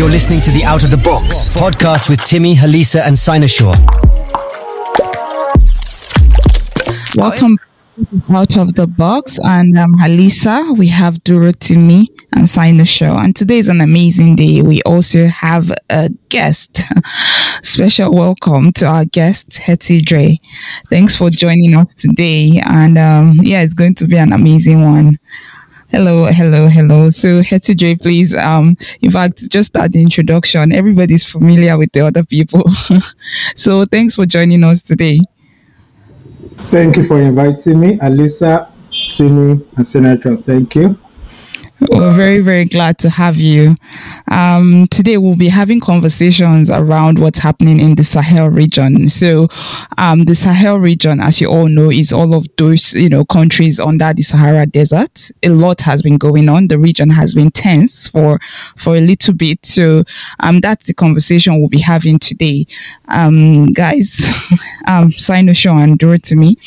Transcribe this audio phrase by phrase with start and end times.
[0.00, 3.76] You're listening to the Out of the Box podcast with Timmy, Halisa, and Sinosure.
[7.16, 7.58] Welcome
[8.34, 10.74] out of the box and um, Halisa.
[10.78, 13.22] We have Duro Timmy and Sinosure.
[13.22, 14.62] And today is an amazing day.
[14.62, 16.80] We also have a guest.
[17.62, 20.38] Special welcome to our guest, Hetty Dre.
[20.88, 22.58] Thanks for joining us today.
[22.64, 25.18] And um, yeah, it's going to be an amazing one.
[25.90, 27.10] Hello, hello, hello.
[27.10, 32.00] So Hetty Dre, please, um, in fact, just at the introduction, everybody's familiar with the
[32.00, 32.62] other people.
[33.56, 35.18] so thanks for joining us today.
[36.70, 38.70] Thank you for inviting me, Alisa,
[39.16, 40.36] Timmy, and Senator.
[40.36, 40.96] Thank you.
[41.88, 43.74] We're very, very glad to have you.
[44.30, 49.08] Um, today we'll be having conversations around what's happening in the Sahel region.
[49.08, 49.48] So,
[49.96, 53.80] um, the Sahel region, as you all know, is all of those, you know, countries
[53.80, 55.30] under the Sahara Desert.
[55.42, 56.68] A lot has been going on.
[56.68, 58.38] The region has been tense for,
[58.76, 59.64] for a little bit.
[59.64, 60.04] So,
[60.40, 62.66] um, that's the conversation we'll be having today.
[63.08, 64.26] Um, guys,
[64.86, 66.58] um, Sinosure and Dorothy,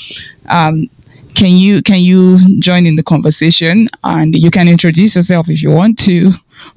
[0.49, 0.89] um,
[1.35, 3.89] can you can you join in the conversation?
[4.03, 6.31] And you can introduce yourself if you want to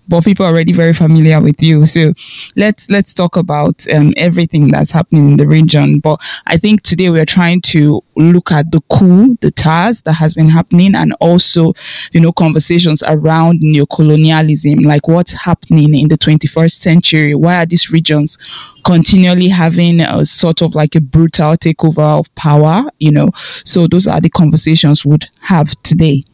[0.09, 1.87] but people are already very familiar with you.
[1.87, 2.13] So
[2.57, 6.01] let's let's talk about um, everything that's happening in the region.
[6.01, 10.49] But I think today we're trying to look at the coup d'etats that has been
[10.49, 11.73] happening, and also
[12.13, 17.35] you know conversations around neocolonialism, like what's happening in the 21st century.
[17.35, 18.39] Why are these regions
[18.85, 22.85] continually having a sort of like a brutal takeover of power?
[22.99, 23.31] You know,
[23.65, 26.25] so those are the conversations we'd have today.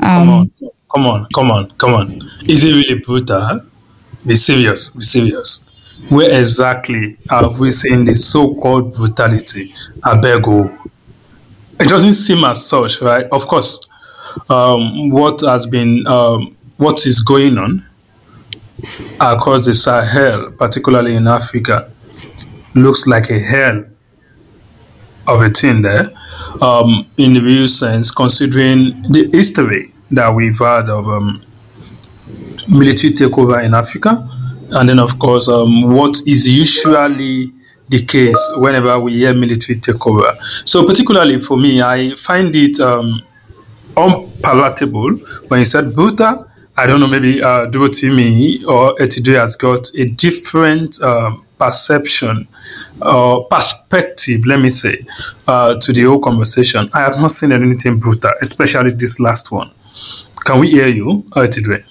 [0.00, 0.50] Um, Come on,
[0.94, 1.70] come on, come on.
[1.72, 2.20] Come on.
[2.48, 3.60] Is it really brutal?
[4.24, 5.70] Be serious, be serious.
[6.08, 9.72] Where exactly have we seen the so-called brutality?
[10.02, 10.90] Abego.
[11.80, 13.26] It doesn't seem as such, right?
[13.32, 13.88] Of course,
[14.48, 17.86] um, what has been, um, what is going on
[19.20, 21.90] across the Sahel, particularly in Africa,
[22.74, 23.84] looks like a hell
[25.26, 26.12] of a thing there,
[26.60, 31.42] um, in the real sense, considering the history that we've had of um,
[32.68, 34.28] military takeover in Africa.
[34.70, 37.52] And then, of course, um, what is usually
[37.88, 40.34] the case whenever we hear military takeover.
[40.66, 43.22] So, particularly for me, I find it um,
[43.96, 45.16] unpalatable
[45.48, 46.50] when you said Buta.
[46.76, 52.48] I don't know, maybe uh, me or Etido has got a different um, perception
[53.00, 55.06] or perspective, let me say,
[55.46, 56.90] uh, to the whole conversation.
[56.92, 59.70] I have not seen anything brutal, especially this last one.
[60.44, 61.84] Can we hear you, Tidwe?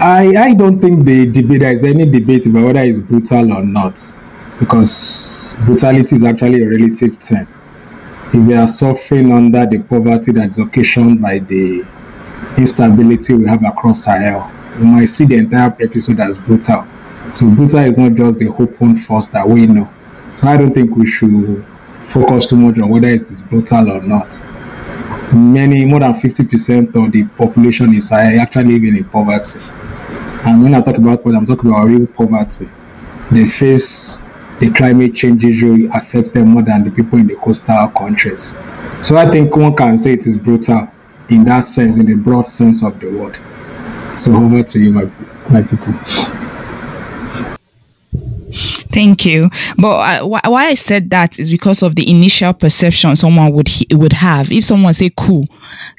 [0.00, 3.62] I I don't think the debate there is any debate about whether it's brutal or
[3.62, 4.00] not,
[4.58, 7.46] because brutality is actually a relative term.
[8.28, 11.84] If we are suffering under the poverty that is occasioned by the
[12.56, 16.86] instability we have across Sahel, we might see the entire episode as brutal.
[17.34, 19.92] So brutal is not just the open force that we know.
[20.38, 21.66] So I don't think we should
[22.08, 24.44] focus too much on whether it is brutal or not.
[25.32, 29.60] Many, more than 50% of the population is actually living in poverty.
[30.46, 32.68] And when I talk about what I'm talking about real poverty,
[33.30, 34.22] they face
[34.58, 38.56] the climate change issue affects them more than the people in the coastal countries.
[39.02, 40.88] So I think one can say it is brutal
[41.28, 43.38] in that sense, in the broad sense of the word.
[44.18, 45.10] So over to you, my,
[45.50, 45.94] my people.
[48.90, 49.50] Thank you.
[49.76, 54.14] But uh, why I said that is because of the initial perception someone would would
[54.14, 54.50] have.
[54.50, 55.46] If someone say "cool,"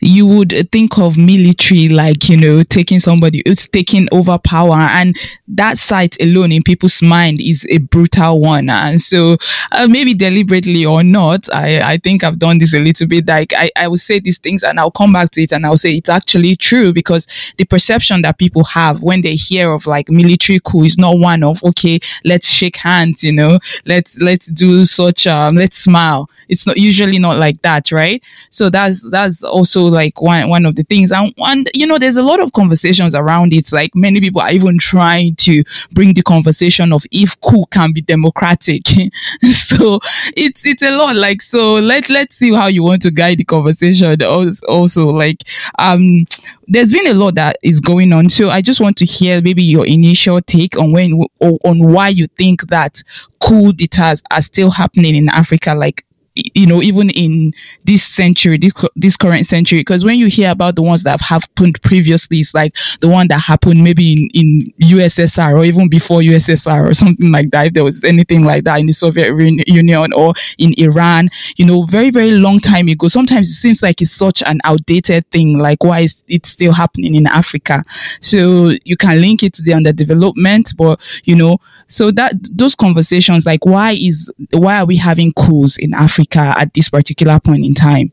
[0.02, 5.16] you would think of military, like you know, taking somebody, it's taking over power, and
[5.48, 8.70] that sight alone in people's mind is a brutal one.
[8.70, 9.38] And so,
[9.72, 13.28] uh, maybe deliberately or not, I I think I've done this a little bit.
[13.28, 15.78] Like I I will say these things, and I'll come back to it, and I'll
[15.78, 17.28] say it's actually true because
[17.58, 21.44] the perception that people have when they hear of like military coup is not one
[21.44, 26.30] of okay, let's shake hands, you know, let's let's do such um let's smile.
[26.48, 28.24] It's not usually not like that, right?
[28.50, 31.12] So that's that's also like one one of the things.
[31.12, 33.72] And and you know, there's a lot of conversations around it.
[33.72, 38.02] Like many people are even trying to bring the conversation of if coup can be
[38.02, 38.84] democratic.
[39.52, 40.00] so
[40.36, 41.16] it's it's a lot.
[41.16, 45.44] Like so let let's see how you want to guide the conversation also, also like
[45.78, 46.26] um
[46.68, 48.30] there's been a lot that is going on.
[48.30, 52.28] So I just want to hear maybe your initial take on when on why you
[52.38, 53.04] think that
[53.40, 55.74] coup d'etats are still happening in Africa.
[55.76, 56.06] Like
[56.54, 57.54] you know, even in
[57.86, 61.22] this century, this, this current century, because when you hear about the ones that have
[61.22, 66.22] happened previously, it's like the one that happened maybe in, in USSR or even before
[66.22, 67.68] USSR or something like that.
[67.68, 69.36] If there was anything like that in the Soviet
[69.68, 73.08] Union or in Iran, you know, very, very long time ago.
[73.08, 75.58] Sometimes it seems like it's such an outdated thing.
[75.58, 77.84] Like, why is it still happening in Africa?
[78.22, 81.58] So you can link it to the underdevelopment, but, you know,
[81.88, 86.74] so that those conversations, like, why is, why are we having coups in Africa at
[86.74, 88.12] this particular point in time?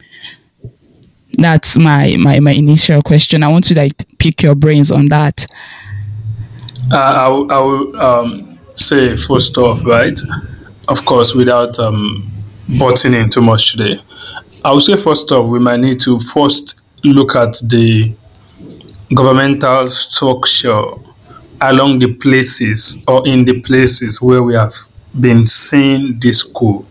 [1.38, 3.42] That's my, my, my initial question.
[3.42, 5.46] I want to like pick your brains on that.
[6.90, 10.18] Uh, I, will, I will um, say first off, right?
[10.88, 12.30] Of course, without um,
[12.78, 14.00] butting in too much today.
[14.64, 18.12] I would say first off, we might need to first look at the
[19.14, 20.82] governmental structure
[21.60, 24.74] along the places or in the places where we have
[25.18, 26.84] been seeing this coup.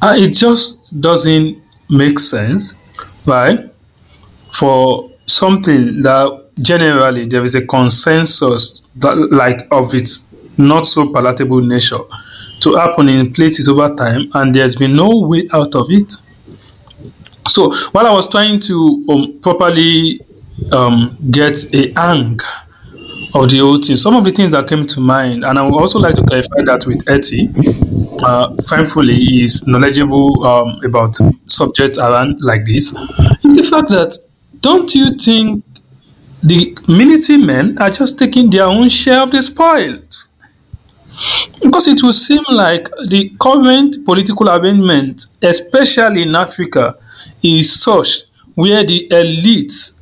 [0.00, 2.74] Uh, it just doesn't make sense,
[3.26, 3.72] right?
[4.52, 10.28] For something that generally there is a consensus that like of its
[10.58, 12.00] not so palatable nature
[12.60, 16.12] to happen in places over time, and there's been no way out of it.
[17.48, 20.20] So while I was trying to um, properly
[20.72, 22.38] um, get a hang
[23.34, 25.80] of the whole thing, some of the things that came to mind, and I would
[25.80, 27.48] also like to clarify that with Etty,
[28.22, 31.16] uh, thankfully is knowledgeable um, about
[31.46, 32.92] subjects around like this,
[33.44, 34.16] is the fact that
[34.60, 35.64] don't you think
[36.42, 40.28] the military men are just taking their own share of the spoils?
[41.62, 46.96] Because it will seem like the current political arrangement, especially in Africa,
[47.42, 48.22] is such
[48.54, 49.99] where the elites,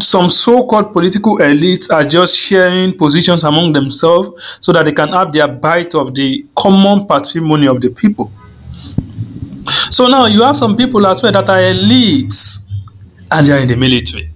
[0.00, 5.08] some so called political elites, are just sharing positions among themselves so that they can
[5.10, 8.30] have their bite of the common patrimony of the people.
[9.90, 12.68] So now you have some people as well that are elites
[13.30, 14.30] and they are in the military.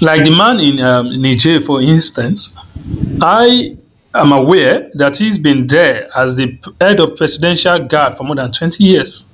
[0.00, 2.56] Like the man in um, Niger, for instance,
[3.20, 3.76] I
[4.14, 8.50] am aware that he's been there as the head of presidential guard for more than
[8.50, 9.26] 20 years.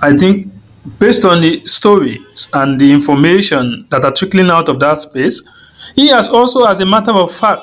[0.00, 0.52] I think,
[0.98, 5.46] based on the stories and the information that are trickling out of that space,
[5.94, 7.62] he has also, as a matter of fact,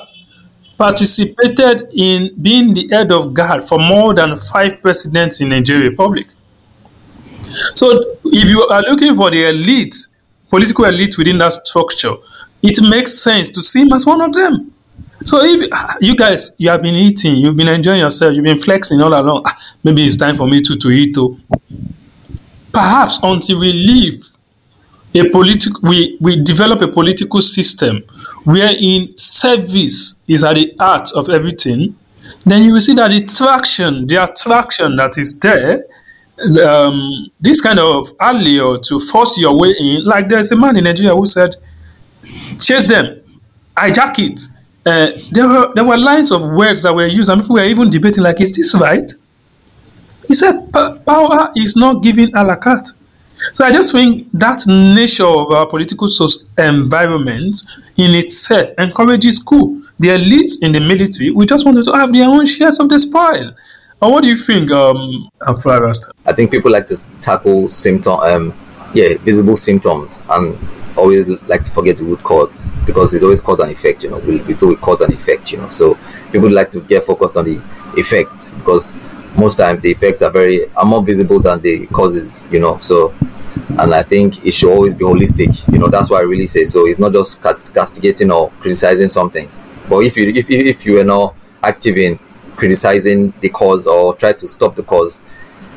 [0.78, 6.26] participated in being the head of guard for more than five presidents in Nigeria Republic.
[7.74, 9.94] So, if you are looking for the elite,
[10.48, 12.14] political elite within that structure,
[12.62, 14.72] it makes sense to see him as one of them.
[15.24, 15.70] So if
[16.00, 19.42] you guys you have been eating, you've been enjoying yourself, you've been flexing all along,
[19.46, 21.14] ah, maybe it's time for me to to eat.
[21.18, 21.38] Oh.
[22.72, 24.24] Perhaps until we leave
[25.14, 28.02] a political, we we develop a political system
[28.44, 31.96] wherein service is at the heart of everything.
[32.44, 35.84] Then you will see that the traction, the attraction that is there,
[36.64, 40.04] um, this kind of allure to force your way in.
[40.04, 41.56] Like there's a man in Nigeria who said,
[42.58, 43.20] "Chase them,
[43.76, 44.40] hijack it."
[44.86, 47.90] uh, there were there were lines of words that were used, and people were even
[47.90, 49.10] debating like, "Is this right?"
[50.30, 50.72] He said,
[51.04, 52.92] "Power is not given a la carte."
[53.52, 56.06] So I just think that nature of our political
[56.56, 57.60] environment
[57.96, 59.82] in itself encourages coup.
[59.98, 63.00] The elites in the military, we just wanted to have their own shares of the
[63.00, 63.50] spoil.
[64.00, 68.54] And what do you think, um, I think people like to tackle symptom, um,
[68.94, 70.56] yeah, visible symptoms, and
[70.96, 74.04] always like to forget the root cause because it's always cause and effect.
[74.04, 75.50] You know, we we do cause and effect.
[75.50, 75.98] You know, so
[76.30, 77.60] people like to get focused on the
[77.96, 78.94] effects because
[79.36, 82.44] most times the effects are very are more visible than the causes.
[82.50, 83.14] You know, so
[83.78, 85.70] and I think it should always be holistic.
[85.72, 86.86] You know, that's what I really say so.
[86.86, 89.50] It's not just castigating or criticizing something,
[89.88, 92.18] but if you if if you are not active in
[92.56, 95.20] criticizing the cause or try to stop the cause,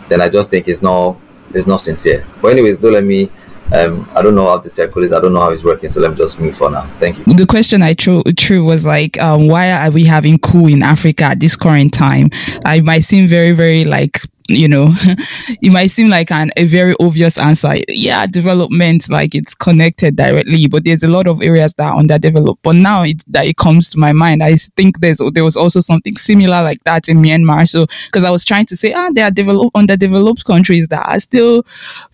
[0.09, 1.17] then I just think it's not
[1.53, 2.25] it's not sincere.
[2.41, 3.29] But anyways, don't let me
[3.71, 5.13] um, I don't know how the circle is.
[5.13, 5.89] I don't know how it's working.
[5.89, 6.85] So let me just move for now.
[6.99, 7.33] Thank you.
[7.33, 8.23] The question I threw,
[8.63, 12.29] was like, um, why are we having coup in Africa at this current time?
[12.65, 14.89] I might seem very, very like you know,
[15.61, 17.75] it might seem like an, a very obvious answer.
[17.87, 22.61] Yeah, development, like it's connected directly, but there's a lot of areas that are underdeveloped.
[22.63, 25.79] But now it, that it comes to my mind, I think there's there was also
[25.79, 27.67] something similar like that in Myanmar.
[27.67, 31.19] So, because I was trying to say, ah, there are developed underdeveloped countries that are
[31.19, 31.65] still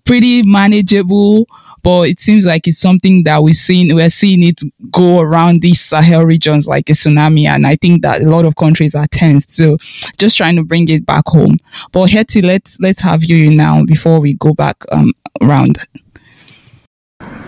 [0.09, 1.45] pretty manageable
[1.83, 4.61] but it seems like it's something that we're seeing we're seeing it
[4.91, 8.55] go around these Sahel regions like a tsunami, and I think that a lot of
[8.55, 9.51] countries are tensed.
[9.51, 9.77] So
[10.17, 11.57] just trying to bring it back home.
[11.91, 15.77] But Hetty, let's let's have you now before we go back um, around.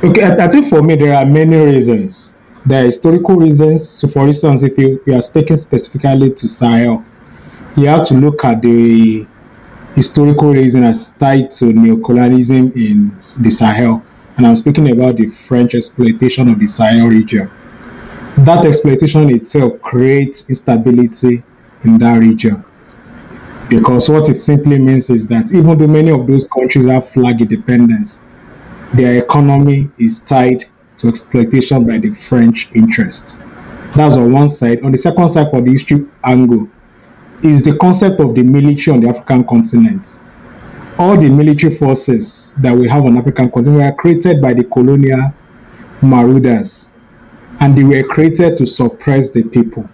[0.04, 2.36] Okay, I think for me there are many reasons.
[2.66, 3.88] There are historical reasons.
[3.90, 7.04] So, for instance, if you, you are speaking specifically to Sahel,
[7.76, 9.26] you have to look at the
[9.96, 14.04] historical reason as tied to neocolonialism in the Sahel.
[14.38, 17.52] And I'm speaking about the French exploitation of the Sahel region.
[18.38, 21.44] That exploitation itself creates instability
[21.84, 22.64] in that region.
[23.70, 27.42] Because what it simply means is that even though many of those countries have flag
[27.42, 28.20] independence,
[28.94, 30.66] their economy is tied
[30.98, 33.40] to exploitation by the French interests.
[33.96, 34.84] That's on one side.
[34.84, 36.70] On the second side, for the history angle,
[37.44, 40.20] is the concept of the military on the African continent.
[41.00, 45.34] All the military forces that we have on African continent were created by the colonial
[46.02, 46.92] marauders,
[47.60, 49.90] and they were created to suppress the people,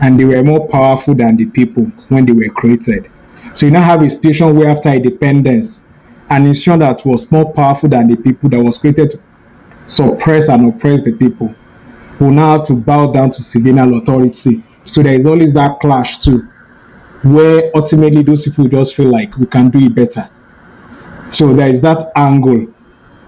[0.00, 3.10] and they were more powerful than the people when they were created.
[3.54, 5.82] So you now have a situation where after independence,
[6.30, 9.22] an institution that was more powerful than the people that was created to
[9.86, 11.54] suppress and oppress the people
[12.20, 14.62] will now have to bow down to civilian authority.
[14.84, 16.48] So there is always that clash too
[17.22, 20.28] where ultimately those people just feel like we can do it better.
[21.30, 22.66] So there is that angle.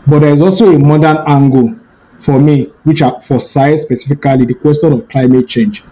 [0.06, 1.78] But there is also a modern angle
[2.18, 5.84] for me, which are for science specifically, the question of climate change.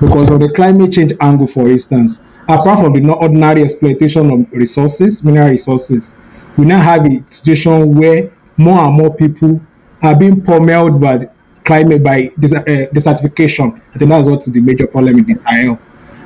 [0.00, 5.22] Because of the climate change angle, for instance, apart from the ordinary exploitation of resources,
[5.22, 6.16] mineral resources,
[6.56, 9.60] we now have a situation where more and more people
[10.02, 11.18] are being pummeled by
[11.64, 13.80] climate by uh, desertification.
[13.94, 15.78] I think that's what is the major problem in Sahel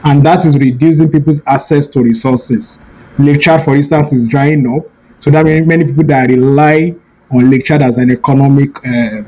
[0.04, 2.80] and that is reducing people's access to resources.
[3.18, 4.90] Lake Chad, for instance, is drying up.
[5.20, 6.94] So that means many people that rely
[7.30, 9.22] on Lake Chad as an economic uh,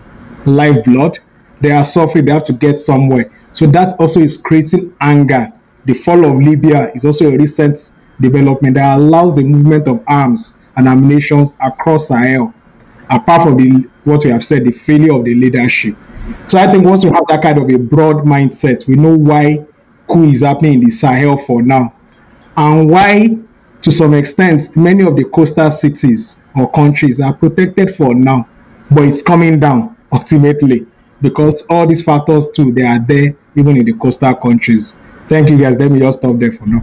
[0.46, 1.18] lifeblood,
[1.60, 2.24] they are suffering.
[2.24, 3.32] They have to get somewhere.
[3.52, 5.52] So that also is creating anger.
[5.84, 10.58] The fall of Libya is also a recent development that allows the movement of arms
[10.76, 12.54] and ammunition across Sahel.
[13.10, 15.96] Apart from the what we have said, the failure of the leadership.
[16.46, 19.66] So I think once we have that kind of a broad mindset, we know why
[20.10, 21.94] coup is happening in the Sahel for now,
[22.56, 23.36] and why,
[23.82, 28.48] to some extent, many of the coastal cities or countries are protected for now,
[28.90, 30.86] but it's coming down ultimately
[31.22, 34.96] because all these factors too they are there even in the coastal countries.
[35.28, 35.78] Thank you guys.
[35.78, 36.82] Let me just stop there for now.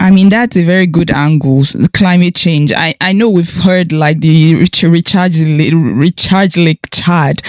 [0.00, 1.64] I mean, that's a very good angle.
[1.92, 2.72] Climate change.
[2.72, 7.42] I, I know we've heard like the recharge, recharge Lake Chad.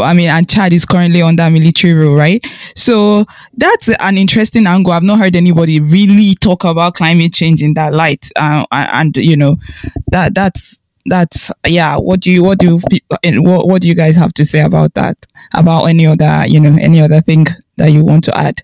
[0.00, 2.44] I mean, and Chad is currently under military rule, right?
[2.76, 3.24] So
[3.56, 4.92] that's an interesting angle.
[4.92, 8.28] I've not heard anybody really talk about climate change in that light.
[8.36, 9.56] Uh, and, you know,
[10.12, 14.14] that, that's, that's yeah what do you what do you what, what do you guys
[14.14, 15.16] have to say about that
[15.54, 17.46] about any other you know any other thing
[17.78, 18.62] that you want to add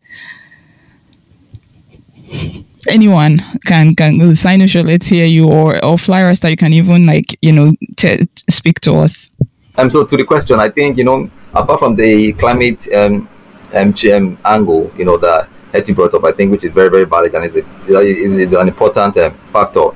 [2.89, 7.37] anyone can can Sinosure let's hear you or or flyers that you can even like
[7.43, 9.31] you know t- speak to us.
[9.77, 13.29] Um so to the question i think you know apart from the climate um,
[13.75, 17.05] um, um angle you know that Hetty brought up i think which is very very
[17.05, 19.89] valid and is, a, is, is an important um, factor.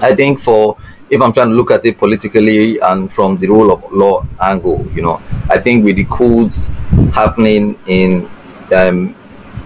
[0.00, 0.76] I think for
[1.10, 4.84] if i'm trying to look at it politically and from the rule of law angle
[4.94, 6.66] you know i think with the coups
[7.12, 8.28] happening in
[8.74, 9.14] um,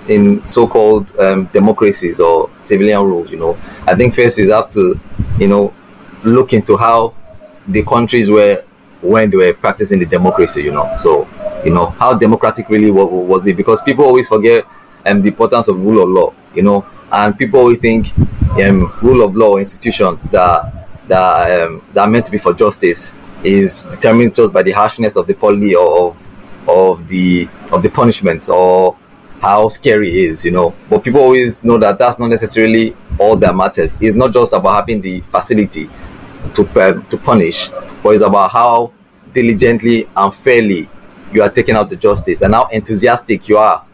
[0.08, 3.26] in so-called um, democracies or civilian rule.
[3.28, 4.98] you know, I think first is have to,
[5.38, 5.74] you know,
[6.24, 7.14] look into how
[7.66, 8.64] the countries were
[9.00, 10.96] when they were practicing the democracy, you know.
[10.98, 11.28] So,
[11.64, 13.56] you know, how democratic really was, was it?
[13.56, 14.64] Because people always forget
[15.06, 18.16] um, the importance of rule of law, you know, and people always think
[18.62, 20.74] um, rule of law institutions that
[21.06, 25.16] that um, that are meant to be for justice is determined just by the harshness
[25.16, 26.28] of the policy or of
[26.68, 28.96] of the of the punishments or
[29.40, 30.74] how scary it is, you know.
[30.90, 33.98] But people always know that that's not necessarily all that matters.
[34.00, 35.88] It's not just about having the facility
[36.54, 37.68] to to punish,
[38.02, 38.92] but it's about how
[39.32, 40.88] diligently and fairly
[41.32, 43.84] you are taking out the justice and how enthusiastic you are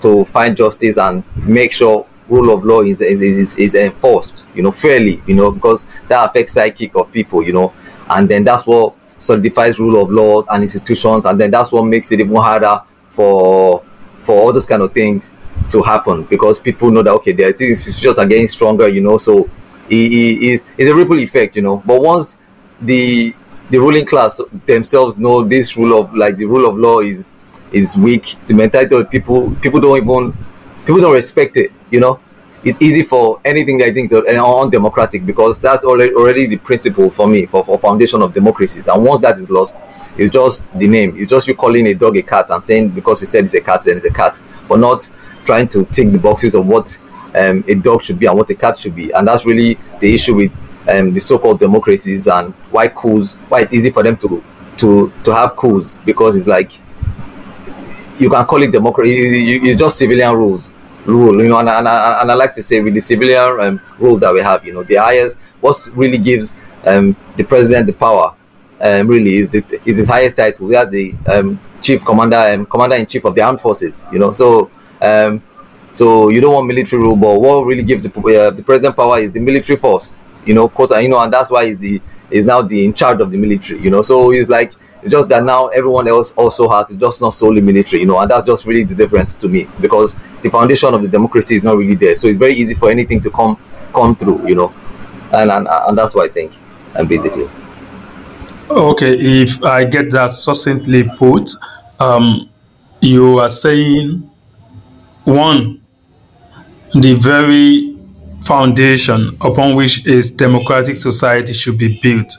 [0.00, 4.72] to find justice and make sure rule of law is, is, is enforced, you know,
[4.72, 7.72] fairly, you know, because that affects psychic of people, you know,
[8.10, 12.12] and then that's what solidifies rule of law and institutions, and then that's what makes
[12.12, 13.82] it even harder for
[14.26, 15.30] for all those kind of things
[15.70, 19.18] to happen because people know that okay, their institutions are getting stronger, you know.
[19.18, 19.48] So
[19.88, 21.82] it is it's a ripple effect, you know.
[21.86, 22.38] But once
[22.80, 23.34] the
[23.70, 27.34] the ruling class themselves know this rule of like the rule of law is
[27.72, 30.36] is weak, the mentality of people people don't even
[30.84, 32.20] people don't respect it, you know.
[32.64, 37.28] It's easy for anything I think that undemocratic because that's already already the principle for
[37.28, 38.88] me for, for foundation of democracies.
[38.88, 39.76] And once that is lost,
[40.16, 41.14] it's just the name.
[41.16, 43.60] It's just you calling a dog a cat and saying because you said it's a
[43.60, 45.08] cat, then it's a cat, but not
[45.44, 46.98] trying to tick the boxes of what
[47.36, 49.12] um, a dog should be and what a cat should be.
[49.12, 50.52] And that's really the issue with
[50.88, 54.42] um, the so-called democracies and why coups, why it's easy for them to
[54.78, 56.72] to to have coups because it's like
[58.18, 59.56] you can call it democracy.
[59.56, 60.72] It's just civilian rules.
[61.06, 61.42] Rule.
[61.42, 64.32] You know, and, and, and I like to say with the civilian um, rule that
[64.32, 68.34] we have, you know, the highest what really gives um, the president the power
[68.80, 70.66] um, really is the, is his highest title.
[70.68, 74.04] We are the um, chief commander um, commander in chief of the armed forces.
[74.12, 74.70] You know, so
[75.00, 75.42] um,
[75.92, 79.18] so you don't want military rule, but what really gives the, uh, the president power
[79.18, 80.18] is the military force.
[80.44, 83.20] You know, quote, you know, and that's why he's the is now the in charge
[83.20, 83.80] of the military.
[83.80, 84.72] You know, so he's like
[85.06, 88.02] it's just that now everyone else also has it's just not solely military.
[88.02, 91.06] You know, and that's just really the difference to me because the foundation of the
[91.06, 92.16] democracy is not really there.
[92.16, 93.56] So it's very easy for anything to come
[93.92, 94.48] come through.
[94.48, 94.74] You know,
[95.32, 96.52] and and, and that's what I think.
[96.96, 97.48] And basically.
[98.68, 101.52] Okay, if I get that succinctly put,
[102.00, 102.50] um,
[103.00, 104.28] you are saying
[105.22, 105.80] one,
[106.94, 107.96] the very
[108.44, 112.38] foundation upon which a democratic society should be built.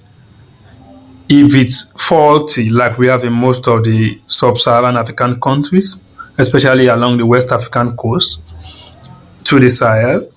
[1.29, 6.01] If it's faulty, like we have in most of the sub Saharan African countries,
[6.38, 8.41] especially along the West African coast
[9.43, 10.31] to the Sahel,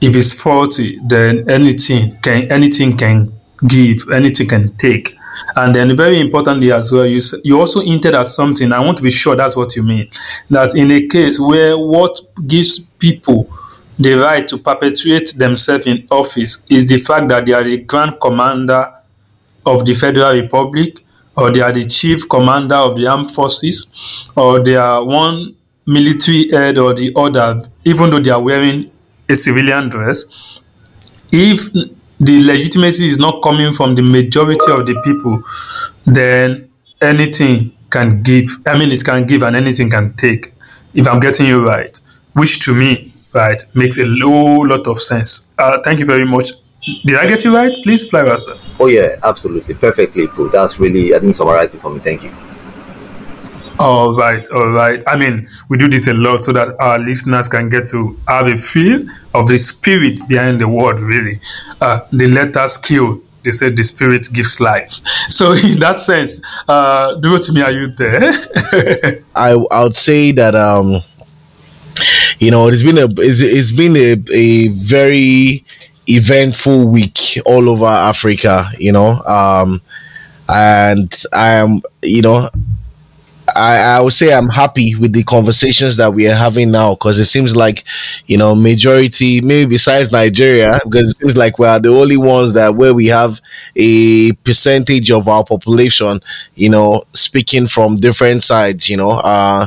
[0.00, 3.32] if it's faulty, then anything can anything can
[3.66, 5.16] give, anything can take.
[5.56, 8.72] And then very importantly as well, you you also hinted at something.
[8.72, 10.08] I want to be sure that's what you mean.
[10.50, 13.50] That in a case where what gives people
[13.98, 18.20] the right to perpetuate themselves in office is the fact that they are the grand
[18.20, 18.92] commander
[19.66, 21.04] of the Federal Republic,
[21.36, 25.56] or they are the chief commander of the armed forces, or they are one
[25.86, 28.90] military head or the other, even though they are wearing
[29.28, 30.24] a civilian dress.
[31.32, 31.72] If
[32.20, 35.42] the legitimacy is not coming from the majority of the people,
[36.06, 36.70] then
[37.02, 38.46] anything can give.
[38.66, 40.52] I mean, it can give and anything can take.
[40.94, 41.98] If I'm getting you right,
[42.34, 45.52] which to me, right, makes a whole lot of sense.
[45.58, 46.52] Uh, thank you very much.
[47.04, 47.74] Did I get you right?
[47.82, 48.58] Please fly faster.
[48.78, 50.52] Oh yeah, absolutely, perfectly put.
[50.52, 52.00] That's really I think summarized it for me.
[52.00, 52.32] Thank you.
[53.78, 55.02] All right, all right.
[55.06, 58.46] I mean, we do this a lot so that our listeners can get to have
[58.46, 61.40] a feel of the spirit behind the word, really.
[61.80, 65.00] Uh, the letter skill, they say the spirit gives life.
[65.28, 68.30] So, in that sense, uh, do it to me, are you there?
[69.34, 71.00] I, I would say that, um,
[72.38, 75.64] you know, it's been a, it's, it's been a, a very
[76.08, 79.80] eventful week all over Africa, you know, um,
[80.48, 82.50] and I am, you know,
[83.54, 87.18] I, I would say I'm happy with the conversations that we are having now because
[87.18, 87.84] it seems like,
[88.26, 92.54] you know, majority, maybe besides Nigeria, because it seems like we are the only ones
[92.54, 93.40] that where we have
[93.76, 96.20] a percentage of our population,
[96.54, 99.66] you know, speaking from different sides, you know, uh,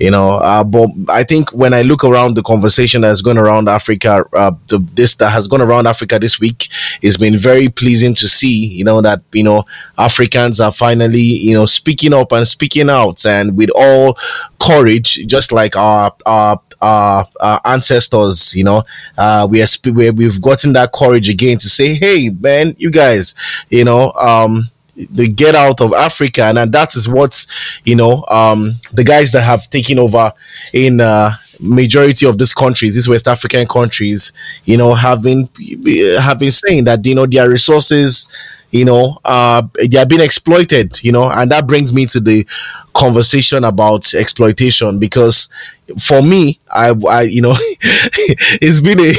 [0.00, 3.68] you know uh, but i think when i look around the conversation that's going around
[3.68, 6.68] africa uh, the, this that has gone around africa this week
[7.02, 9.62] it's been very pleasing to see you know that you know
[9.98, 14.16] africans are finally you know speaking up and speaking out and with all
[14.58, 18.82] courage just like our our our, our ancestors you know.
[19.18, 19.66] Uh we are
[20.12, 23.34] we've gotten that courage again to say hey man you guys
[23.68, 24.64] you know um
[25.10, 27.46] the get out of Africa, and, that is what
[27.84, 30.32] you know um, the guys that have taken over
[30.72, 34.32] in uh, majority of these countries, these West African countries,
[34.64, 35.48] you know, have been
[36.20, 38.26] have been saying that you know their resources,
[38.70, 42.46] you know, uh, they are being exploited, you know, and that brings me to the
[42.94, 45.48] conversation about exploitation because
[45.98, 49.14] for me, I, I you know, it's been a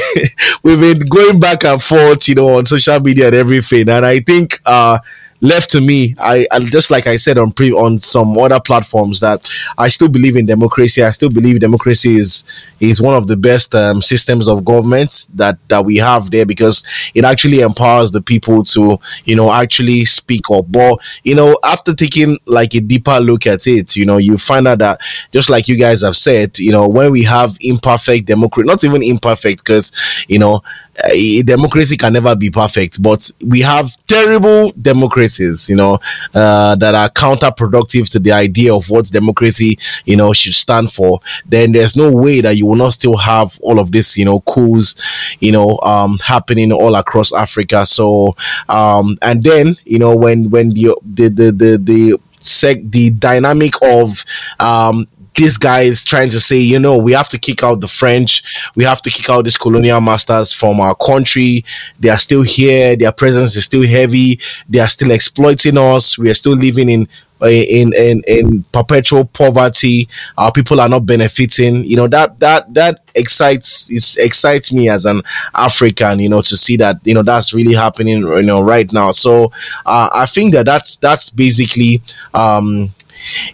[0.62, 4.20] we've been going back and forth, you know, on social media and everything, and I
[4.20, 4.98] think uh
[5.42, 9.20] left to me, I, I just like I said on pre on some other platforms
[9.20, 11.02] that I still believe in democracy.
[11.02, 12.44] I still believe democracy is
[12.80, 16.84] is one of the best um, systems of government that that we have there because
[17.14, 20.64] it actually empowers the people to you know actually speak up.
[20.70, 24.68] But you know, after taking like a deeper look at it, you know, you find
[24.68, 25.00] out that
[25.32, 29.02] just like you guys have said, you know, when we have imperfect democracy, not even
[29.02, 29.92] imperfect, because
[30.28, 30.62] you know
[30.98, 35.98] uh, democracy can never be perfect, but we have terrible democracies, you know,
[36.34, 41.20] uh, that are counterproductive to the idea of what democracy, you know, should stand for.
[41.46, 44.40] Then there's no way that you will not still have all of this, you know,
[44.40, 44.94] coups,
[45.40, 47.86] you know, um, happening all across Africa.
[47.86, 48.36] So,
[48.68, 53.72] um, and then, you know, when, when the, the, the, the, the sec the dynamic
[53.82, 54.24] of
[54.58, 57.88] um this guy is trying to say, you know, we have to kick out the
[57.88, 61.64] French, we have to kick out these colonial masters from our country.
[62.00, 66.30] They are still here, their presence is still heavy, they are still exploiting us, we
[66.30, 67.08] are still living in
[67.50, 70.08] in in in perpetual poverty.
[70.38, 71.84] Our people are not benefiting.
[71.84, 75.20] You know that that that excites it excites me as an
[75.54, 79.10] african you know to see that you know that's really happening you know right now.
[79.10, 79.52] So
[79.84, 82.00] uh, i think that that's that's basically
[82.32, 82.94] um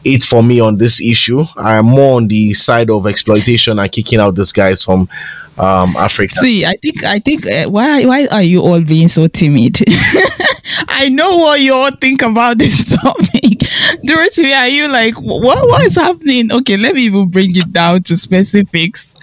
[0.05, 1.45] it for me on this issue.
[1.57, 5.09] I am more on the side of exploitation and kicking out these guys from
[5.59, 6.35] um, Africa.
[6.37, 9.81] See, I think I think uh, why why are you all being so timid?
[10.89, 12.85] I know what you all think about this
[13.41, 13.69] topic.
[14.05, 16.53] Dorothy, are you like what what is happening?
[16.53, 19.17] Okay, let me even bring it down to specifics.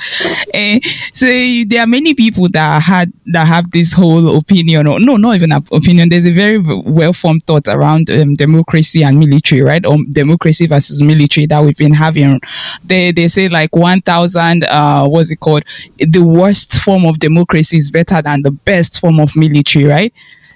[0.53, 0.79] Uh,
[1.13, 5.35] so there are many people that had that have this whole opinion, or no, not
[5.35, 6.09] even an opinion.
[6.09, 9.85] There's a very well formed thought around um, democracy and military, right?
[9.85, 12.39] Or democracy versus military that we've been having.
[12.83, 14.65] They they say like one thousand.
[14.65, 15.63] Uh, what's it called?
[15.99, 20.13] The worst form of democracy is better than the best form of military, right?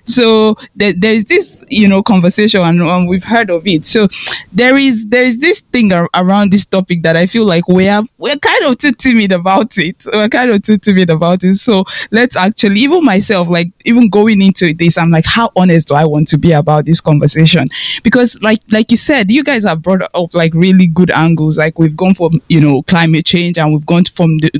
[0.10, 3.86] So there, there is this, you know, conversation, and, and, we've heard of it.
[3.86, 4.08] So
[4.52, 7.88] there is there is this thing ar- around this topic that I feel like we
[7.88, 10.04] are we're kind of too timid about it.
[10.12, 11.56] We're kind of too timid about it.
[11.56, 15.94] So let's actually, even myself, like even going into this, I'm like, how honest do
[15.94, 17.70] I want to be about this conversation?
[18.04, 21.58] Because like like you said, you guys have brought up like really good angles.
[21.60, 24.52] Like we've gone from you know climate change, and we've gone from the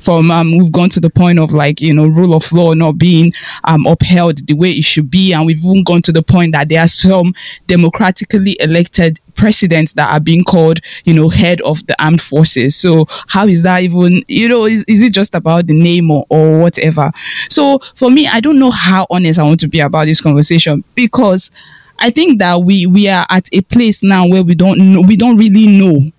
[0.00, 2.98] from um, we've gone to the point of like you know rule of law not
[2.98, 3.32] being
[3.64, 6.68] um, upheld the way it should be, and we've even gone to the point that
[6.68, 7.34] there are some
[7.66, 12.76] democratically elected presidents that are being called you know head of the armed forces.
[12.76, 16.24] So how is that even you know is, is it just about the name or,
[16.28, 17.10] or whatever?
[17.48, 20.84] So for me, I don't know how honest I want to be about this conversation
[20.94, 21.50] because.
[22.02, 25.18] I think that we we are at a place now where we don't know we
[25.18, 26.10] don't really know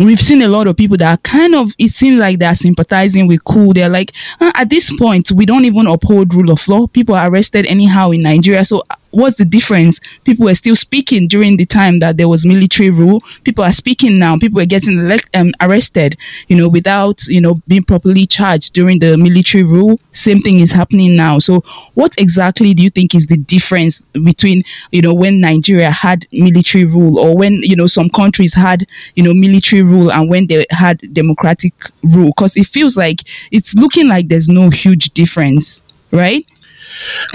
[0.00, 3.26] we've seen a lot of people that are kind of it seems like they're sympathizing
[3.26, 6.86] with coup they're like uh, at this point we don't even uphold rule of law.
[6.86, 8.64] People are arrested anyhow in nigeria.
[8.64, 8.82] So
[9.14, 10.00] what's the difference?
[10.24, 13.22] People were still speaking during the time that there was military rule.
[13.44, 14.36] People are speaking now.
[14.36, 16.16] People are getting elect- um, arrested,
[16.48, 19.98] you know, without, you know, being properly charged during the military rule.
[20.12, 21.38] Same thing is happening now.
[21.38, 21.62] So
[21.94, 26.84] what exactly do you think is the difference between, you know, when Nigeria had military
[26.84, 30.66] rule or when, you know, some countries had, you know, military rule and when they
[30.70, 31.72] had democratic
[32.02, 32.28] rule?
[32.36, 36.44] Because it feels like it's looking like there's no huge difference, right?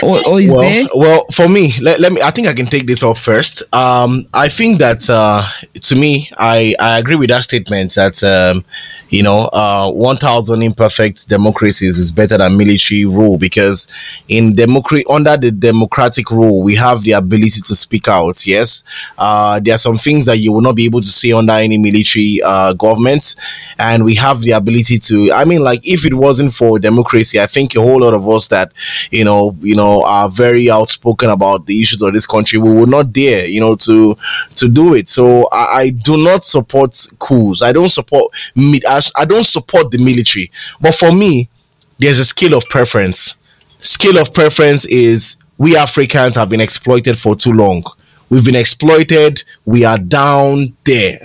[0.04, 0.88] Or, or is well, there?
[0.96, 2.22] Well, for me, let, let me.
[2.22, 3.64] I think I can take this up first.
[3.74, 5.44] Um, I think that uh,
[5.82, 8.64] to me, I I agree with that statement that um,
[9.10, 13.88] you know, uh, one thousand imperfect democracies is better than military rule because
[14.28, 18.46] in democracy under the democratic rule, we have the ability to speak out.
[18.46, 18.84] Yes,
[19.18, 21.78] uh, there are some things that you will not be able to say under any
[21.78, 23.36] military uh, government,
[23.78, 25.32] and we have the ability to.
[25.32, 28.48] I mean, like if it wasn't for democracy, I think a whole lot of us
[28.48, 28.72] that
[29.12, 32.88] you know you know, are very outspoken about the issues of this country, we will
[32.88, 34.16] not dare, you know, to
[34.56, 35.10] to do it.
[35.10, 37.62] So I, I do not support coups.
[37.62, 38.82] I don't support me.
[38.88, 40.52] I, I don't support the military.
[40.82, 41.50] But for me,
[41.98, 43.38] there's a scale of preference.
[43.80, 47.84] Scale of preference is we Africans have been exploited for too long.
[48.30, 49.44] We've been exploited.
[49.66, 51.20] We are down there.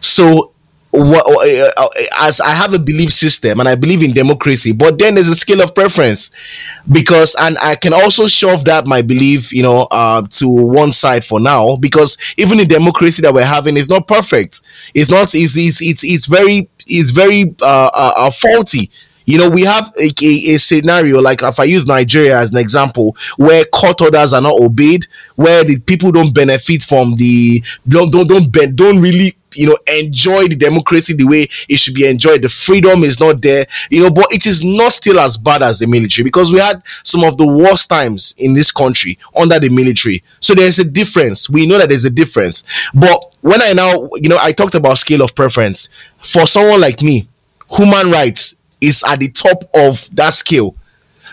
[0.00, 0.53] So
[0.94, 1.88] what, uh, uh,
[2.20, 5.34] as I have a belief system and I believe in democracy, but then there's a
[5.34, 6.30] scale of preference
[6.90, 11.24] because, and I can also shove that my belief, you know, uh, to one side
[11.24, 14.62] for now because even the democracy that we're having is not perfect.
[14.94, 18.90] It's not, it's, it's, it's, it's very, it's very, uh, uh, uh faulty.
[19.26, 22.58] You know, we have a, a, a, scenario like if I use Nigeria as an
[22.58, 28.12] example, where court orders are not obeyed, where the people don't benefit from the don't
[28.12, 32.42] don't don't, don't really you know enjoy the democracy the way it should be enjoyed.
[32.42, 35.78] The freedom is not there you know but it is not still as bad as
[35.78, 39.68] the military because we had some of the worst times in this country under the
[39.68, 40.22] military.
[40.40, 41.48] So there's a difference.
[41.48, 42.64] We know that there's a difference.
[42.92, 47.02] But when i now you know i talked about scale of preference for someone like
[47.02, 47.28] me
[47.76, 50.74] human rights is at the top of that scale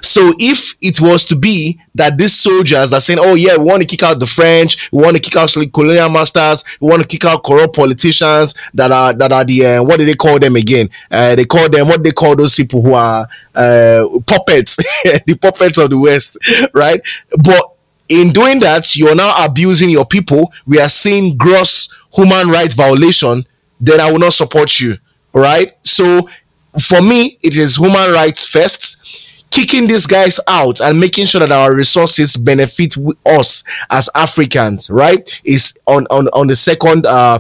[0.02, 3.82] so if it was to be that these soldiers are saying, "Oh yeah, we want
[3.82, 7.08] to kick out the French, we want to kick out colonial masters, we want to
[7.08, 10.56] kick out corrupt politicians that are that are the uh, what do they call them
[10.56, 10.90] again?
[11.10, 14.76] Uh, they call them what they call those people who are uh, puppets,
[15.26, 16.38] the puppets of the West,
[16.74, 17.02] right?
[17.44, 17.76] But
[18.10, 20.52] in doing that, you're now abusing your people.
[20.66, 23.46] We are seeing gross human rights violation.
[23.80, 24.96] Then I will not support you.
[25.34, 25.74] Right?
[25.84, 26.30] So
[26.78, 31.52] for me, it is human rights first kicking these guys out and making sure that
[31.52, 35.40] our resources benefit us as Africans, right?
[35.44, 37.40] Is on on on the second uh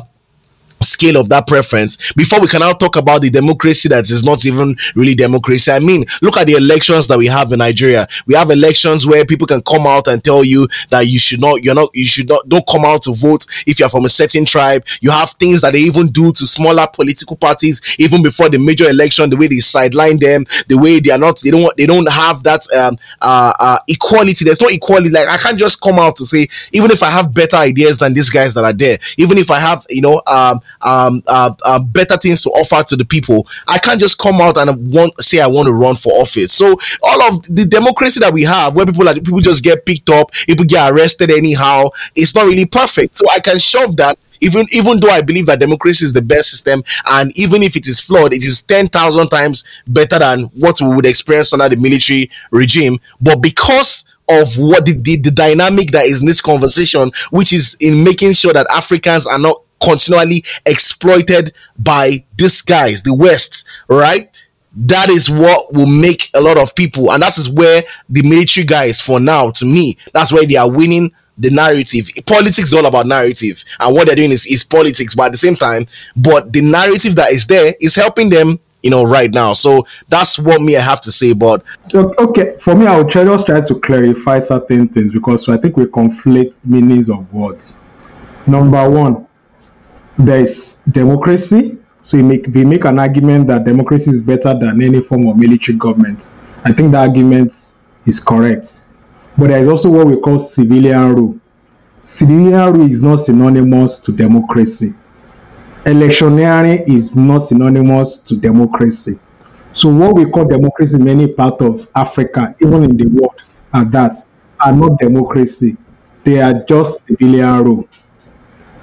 [0.84, 4.46] scale of that preference before we can now talk about the democracy that is not
[4.46, 5.72] even really democracy.
[5.72, 8.08] I mean, look at the elections that we have in Nigeria.
[8.26, 11.64] We have elections where people can come out and tell you that you should not,
[11.64, 14.46] you're not, you should not, don't come out to vote if you're from a certain
[14.46, 14.86] tribe.
[15.02, 18.90] You have things that they even do to smaller political parties even before the major
[18.90, 22.10] election, the way they sideline them, the way they are not, they don't, they don't
[22.12, 24.46] have that um, uh, uh, equality.
[24.46, 25.10] There's no equality.
[25.10, 28.14] Like I can't just come out to say, even if I have better ideas than
[28.14, 31.80] these guys that are there, even if I have, you know, um, um, uh, uh,
[31.80, 33.48] better things to offer to the people.
[33.68, 36.54] I can't just come out and want say I want to run for office.
[36.54, 40.10] So all of the democracy that we have, where people are people just get picked
[40.10, 43.16] up, people get arrested anyhow, it's not really perfect.
[43.16, 46.50] So I can shove that even even though I believe that democracy is the best
[46.50, 50.82] system, and even if it is flawed, it is ten thousand times better than what
[50.82, 53.00] we would experience under the military regime.
[53.22, 57.76] But because of what the, the, the dynamic that is in this conversation, which is
[57.80, 64.30] in making sure that Africans are not continually exploited by these guys, the West, right?
[64.74, 68.66] That is what will make a lot of people, and that is where the military
[68.66, 72.08] guys, for now, to me, that's where they are winning the narrative.
[72.26, 75.38] Politics is all about narrative, and what they're doing is, is politics, but at the
[75.38, 79.54] same time, but the narrative that is there is helping them you know, right now.
[79.54, 81.34] So that's what me I have to say.
[81.34, 81.64] But
[81.94, 85.78] okay, for me, I will try, just try to clarify certain things because I think
[85.78, 87.80] we conflate meanings of words.
[88.48, 89.28] Number one,
[90.18, 91.78] there is democracy.
[92.04, 95.38] So we make we make an argument that democracy is better than any form of
[95.38, 96.32] military government.
[96.64, 97.74] I think the argument
[98.06, 98.86] is correct.
[99.38, 101.40] But there is also what we call civilian rule.
[102.02, 104.94] Civilian rule is not synonymous to democracy.
[105.86, 109.20] Electioneering is not synonymous to democracy.
[109.74, 113.42] So what we call democracy in many parts of Africa, even in the world,
[113.74, 114.16] are that
[114.60, 115.78] are not democracy.
[116.24, 117.88] They are just civilian rule.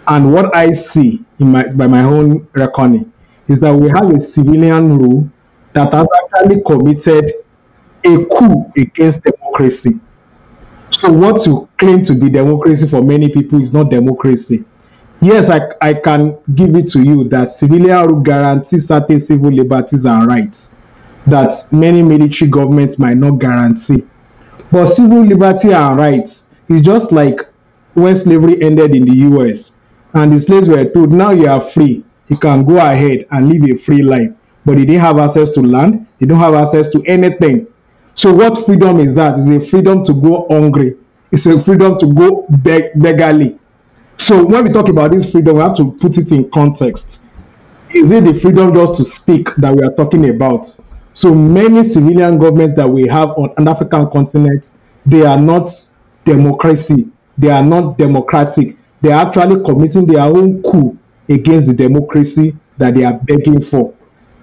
[0.08, 3.12] And what I see in my by my own reckoning
[3.46, 5.28] is that we have a civilian rule
[5.74, 7.30] that has actually committed
[8.04, 10.00] a coup against democracy.
[10.90, 14.64] So what you claim to be democracy for many people is not democracy.
[15.20, 20.06] Yes, I, I can give it to you that civilian rule guarantees certain civil liberties
[20.06, 20.74] and rights
[21.26, 24.06] that many military governments might not guarantee.
[24.72, 27.40] But civil liberty and rights is just like
[27.92, 29.72] when slavery ended in the US
[30.18, 33.70] and the slaves were told, now you are free, you can go ahead and live
[33.70, 34.30] a free life.
[34.64, 37.68] But they didn't have access to land, they don't have access to anything.
[38.14, 39.38] So, what freedom is that?
[39.38, 40.96] It's a freedom to go hungry,
[41.30, 43.58] it's a freedom to go beg- beggarly.
[44.16, 47.26] So, when we talk about this freedom, we have to put it in context.
[47.94, 50.66] Is it the freedom just to speak that we are talking about?
[51.14, 54.74] So, many civilian governments that we have on an African continent,
[55.06, 55.70] they are not
[56.24, 62.56] democracy, they are not democratic they are actually committing their own coup against the democracy
[62.78, 63.94] that they are begging for.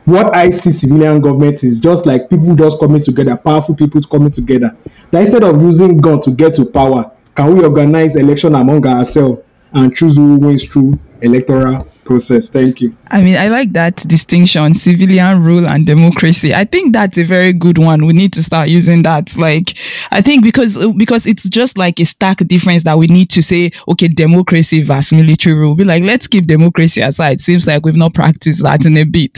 [0.05, 4.29] What I see civilian government is just like people just coming together, powerful people coming
[4.29, 4.75] together.
[5.11, 9.41] That instead of using gun to get to power, can we organize election among ourselves
[9.73, 12.47] and choose who wins through electoral process.
[12.47, 12.95] Thank you.
[13.09, 16.53] I mean, I like that distinction, civilian rule and democracy.
[16.53, 18.05] I think that's a very good one.
[18.05, 19.35] We need to start using that.
[19.37, 19.77] Like,
[20.11, 23.71] I think because because it's just like a stark difference that we need to say,
[23.89, 25.75] okay, democracy versus military rule.
[25.75, 27.41] Be like, let's keep democracy aside.
[27.41, 29.37] Seems like we've not practiced that in a bit.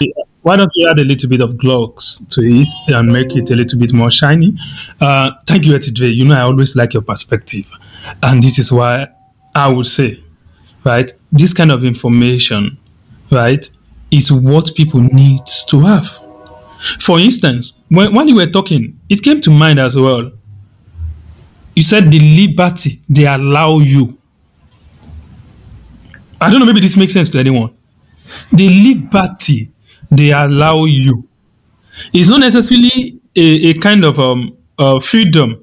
[0.00, 0.12] yeah.
[0.42, 3.56] Why don't we add a little bit of gloss to it and make it a
[3.56, 4.56] little bit more shiny?
[4.98, 6.14] Uh, thank you, Etidre.
[6.14, 7.70] You know, I always like your perspective.
[8.22, 9.08] And this is why
[9.54, 10.22] I would say
[10.88, 11.12] right?
[11.30, 12.78] This kind of information,
[13.30, 13.68] right,
[14.10, 16.08] is what people need to have.
[16.98, 20.32] For instance, when, when you were talking, it came to mind as well.
[21.76, 24.16] You said the liberty they allow you.
[26.40, 27.74] I don't know, maybe this makes sense to anyone.
[28.52, 29.70] The liberty
[30.10, 31.28] they allow you
[32.14, 35.62] is not necessarily a, a kind of um, uh, freedom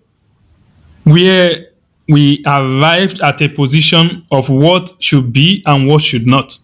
[1.03, 1.64] where
[2.08, 6.58] we arrived at a position of what should be and what should not.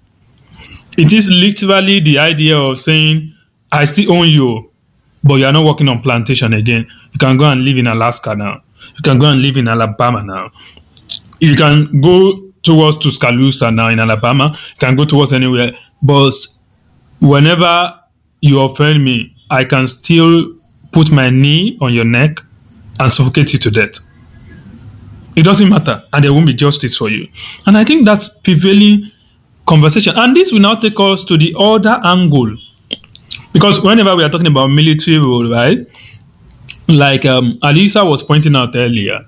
[0.97, 3.33] It is literally the idea of saying,
[3.71, 4.71] I still own you,
[5.23, 6.87] but you are not working on plantation again.
[7.13, 8.61] You can go and live in Alaska now.
[8.95, 10.51] You can go and live in Alabama now.
[11.39, 14.55] You can go towards Tuscaloosa now in Alabama.
[14.55, 15.73] You can go towards anywhere.
[16.01, 16.33] But
[17.19, 17.99] whenever
[18.41, 20.55] you offend me, I can still
[20.91, 22.39] put my knee on your neck
[22.99, 24.10] and suffocate you to death.
[25.35, 27.27] It doesn't matter, and there won't be justice for you.
[27.65, 29.11] And I think that's prevailing
[29.65, 30.17] conversation.
[30.17, 32.57] And this will now take us to the other angle.
[33.53, 35.87] Because whenever we are talking about military rule, right?
[36.87, 39.25] Like um, Alisa was pointing out earlier,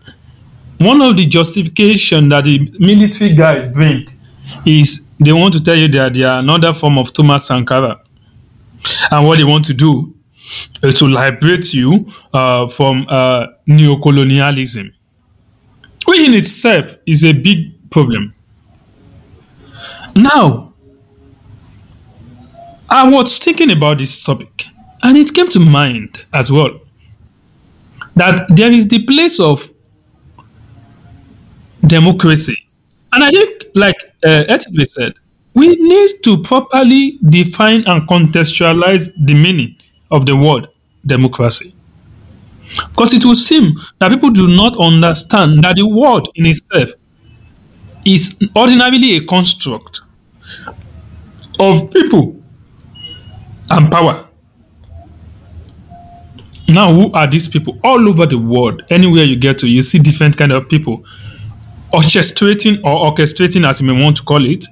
[0.80, 4.08] one of the justification that the military guys bring
[4.66, 8.02] is they want to tell you that they are another form of Thomas Sankara.
[9.12, 10.14] And what they want to do
[10.82, 14.93] is to liberate you uh, from uh, neocolonialism,
[16.06, 18.34] which in itself is a big problem.
[20.16, 20.74] Now,
[22.90, 24.66] I was thinking about this topic,
[25.02, 26.80] and it came to mind as well
[28.16, 29.72] that there is the place of
[31.88, 32.56] democracy.
[33.12, 35.14] And I think, like uh, Etigwe said,
[35.56, 39.76] we need to properly define and contextualize the meaning
[40.12, 40.68] of the word
[41.06, 41.73] democracy.
[42.90, 46.92] Because it will seem that people do not understand that the word in itself
[48.06, 50.02] is ordinarily a construct
[51.60, 52.42] of people
[53.70, 54.28] and power.
[56.68, 57.78] Now, who are these people?
[57.84, 61.04] All over the world, anywhere you get to, you see different kind of people
[61.94, 64.66] orchestrating or orchestrating, as you may want to call it,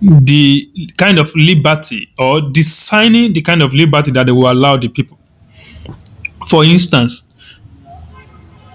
[0.00, 4.88] the kind of liberty or designing the kind of liberty that they will allow the
[4.88, 5.18] people.
[6.48, 7.31] For instance,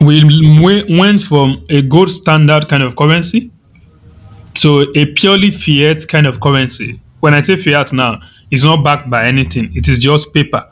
[0.02, 3.52] we went from a gold standard kind of currency
[4.56, 7.00] to a purely fiat kind of currency.
[7.20, 8.20] When I say fiat now,
[8.52, 10.68] it's not backed by anything, it is just paper.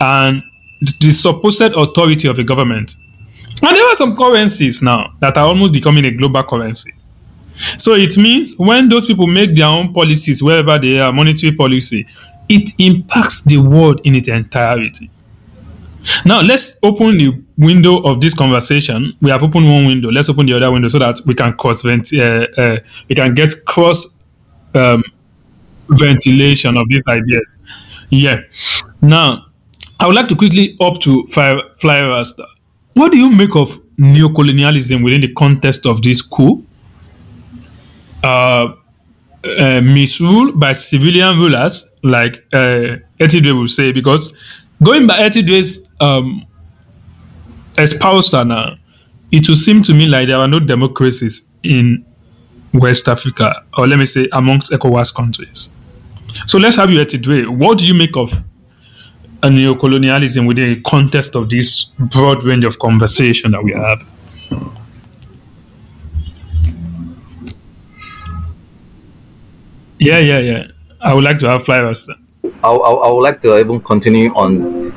[0.00, 0.42] And
[1.00, 2.96] the supposed authority of a government.
[3.62, 6.92] And there are some currencies now that are almost becoming a global currency.
[7.78, 12.06] So it means when those people make their own policies, wherever they are, monetary policy,
[12.48, 15.10] it impacts the world in its entirety.
[16.24, 19.16] Now let's open the window of this conversation.
[19.20, 20.10] We have opened one window.
[20.10, 22.12] Let's open the other window so that we can cross vent.
[22.12, 24.06] Uh, uh, we can get cross
[24.74, 25.02] um,
[25.88, 27.54] ventilation of these ideas.
[28.10, 28.40] Yeah.
[29.00, 29.46] Now,
[29.98, 32.46] I would like to quickly up to fly, fly Rasta.
[32.94, 36.64] What do you make of neocolonialism within the context of this coup?
[38.22, 38.74] Uh,
[39.44, 44.34] uh, misrule by civilian rulers, like uh, Etidwe will say, because
[44.84, 46.44] going by Etidwe's um,
[47.74, 48.76] espouser now,
[49.32, 52.04] it will seem to me like there are no democracies in
[52.72, 55.68] West Africa, or let me say amongst ECOWAS countries.
[56.46, 57.48] So let's have you Etidwe.
[57.48, 58.32] What do you make of
[59.42, 64.06] a neocolonialism within the context of this broad range of conversation that we have?
[69.98, 70.66] Yeah, yeah, yeah.
[71.00, 72.10] I would like to have flyers.
[72.62, 74.92] I, I, I would like to even continue on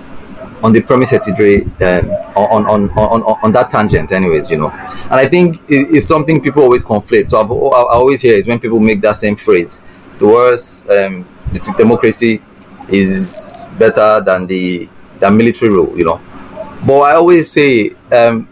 [0.64, 4.72] on the premise Etidre, um, on, on, on, on, on that tangent anyways, you know.
[4.72, 7.28] And I think it's something people always conflate.
[7.28, 9.80] So I've, I always hear it when people make that same phrase.
[10.18, 12.42] The words um, the democracy
[12.90, 16.20] is better than the than military rule, you know.
[16.86, 18.48] But I always say um,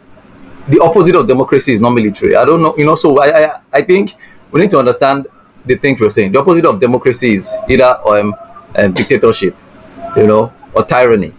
[0.68, 2.36] the opposite of democracy is not military.
[2.36, 2.96] I don't know, you know.
[2.96, 4.14] So I, I, I think
[4.52, 5.28] we need to understand
[5.66, 6.32] the things we're saying.
[6.32, 8.36] The opposite of democracy is either um,
[8.78, 9.56] um, dictatorship,
[10.16, 11.34] you know, or tyranny,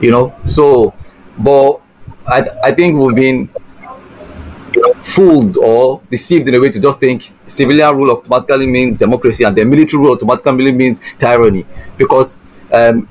[0.00, 0.34] you know.
[0.44, 0.94] So,
[1.38, 1.80] but
[2.26, 3.48] I, I think we've been
[5.00, 9.56] fooled or deceived in a way to just think civilian rule automatically means democracy and
[9.56, 11.66] the military rule automatically means tyranny
[11.98, 12.36] because
[12.72, 13.08] um,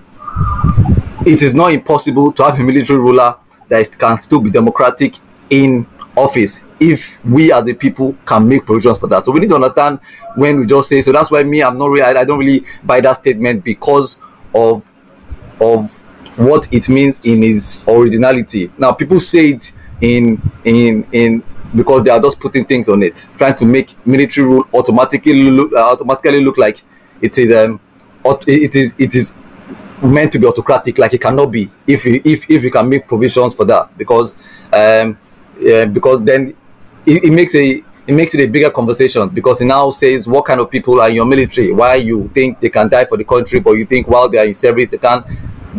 [1.25, 3.35] it is not impossible to have a military ruler
[3.67, 5.15] that can still be democratic
[5.49, 5.85] in
[6.21, 9.23] office if we as the people can make provisions for that.
[9.23, 9.99] So we need to understand
[10.35, 12.65] when we just say so that's why me i'm not really i, I don't really
[12.83, 14.17] buy that statement because
[14.55, 14.89] of
[15.59, 15.97] of
[16.37, 18.71] what it means in its originality.
[18.77, 21.43] Now people say it in in in
[21.75, 25.71] because they are just putting things on it, trying to make military rule automatically look
[25.73, 26.81] uh, automatically look like
[27.21, 27.79] it is um
[28.47, 29.33] it is it is
[30.01, 33.07] meant to be autocratic, like it cannot be if you if if you can make
[33.07, 33.95] provisions for that.
[33.97, 34.37] Because
[34.73, 35.17] um
[35.61, 36.55] yeah, because then
[37.05, 40.45] it, it makes a it makes it a bigger conversation because it now says what
[40.45, 43.23] kind of people are in your military, why you think they can die for the
[43.23, 45.25] country, but you think while they are in service they can't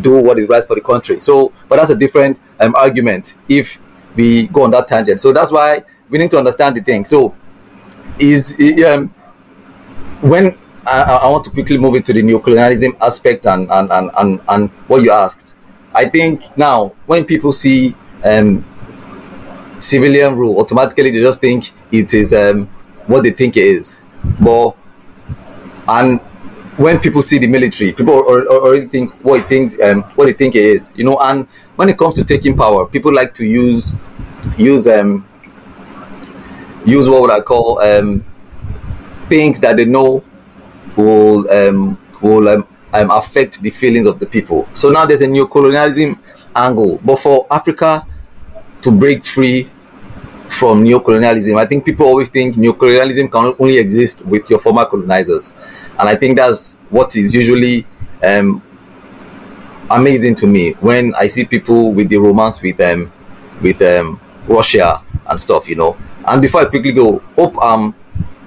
[0.01, 1.21] do what is right for the country.
[1.21, 3.35] So, but that's a different um, argument.
[3.49, 3.79] If
[4.15, 5.21] we go on that tangent.
[5.21, 7.05] So that's why we need to understand the thing.
[7.05, 7.35] So
[8.19, 8.55] is
[8.87, 9.09] um,
[10.21, 14.41] when I, I want to quickly move into the neocolonialism aspect and, and, and, and,
[14.49, 15.55] and what you asked.
[15.95, 18.65] I think now when people see um,
[19.83, 22.67] civilian rule, automatically they just think it is um,
[23.07, 24.03] what they think it is.
[24.41, 24.77] But
[25.89, 26.21] and
[26.77, 30.55] when people see the military, people already think what it thinks um, what they think
[30.55, 30.95] it is.
[30.97, 33.93] You know, and when it comes to taking power, people like to use
[34.57, 35.27] use um
[36.85, 38.25] use what would I call um
[39.29, 40.25] things that they know
[40.97, 44.69] will um will um, um affect the feelings of the people.
[44.75, 46.21] So now there's a new colonialism
[46.55, 48.07] angle, but for Africa
[48.83, 49.71] to break free
[50.49, 51.59] from neocolonialism.
[51.59, 55.55] I think people always think neocolonialism can only exist with your former colonizers,
[55.99, 57.87] and I think that's what is usually
[58.23, 58.63] um,
[59.91, 63.11] amazing to me when I see people with the romance with um,
[63.63, 65.97] with um, Russia and stuff, you know.
[66.27, 67.95] And before I quickly go, hope um,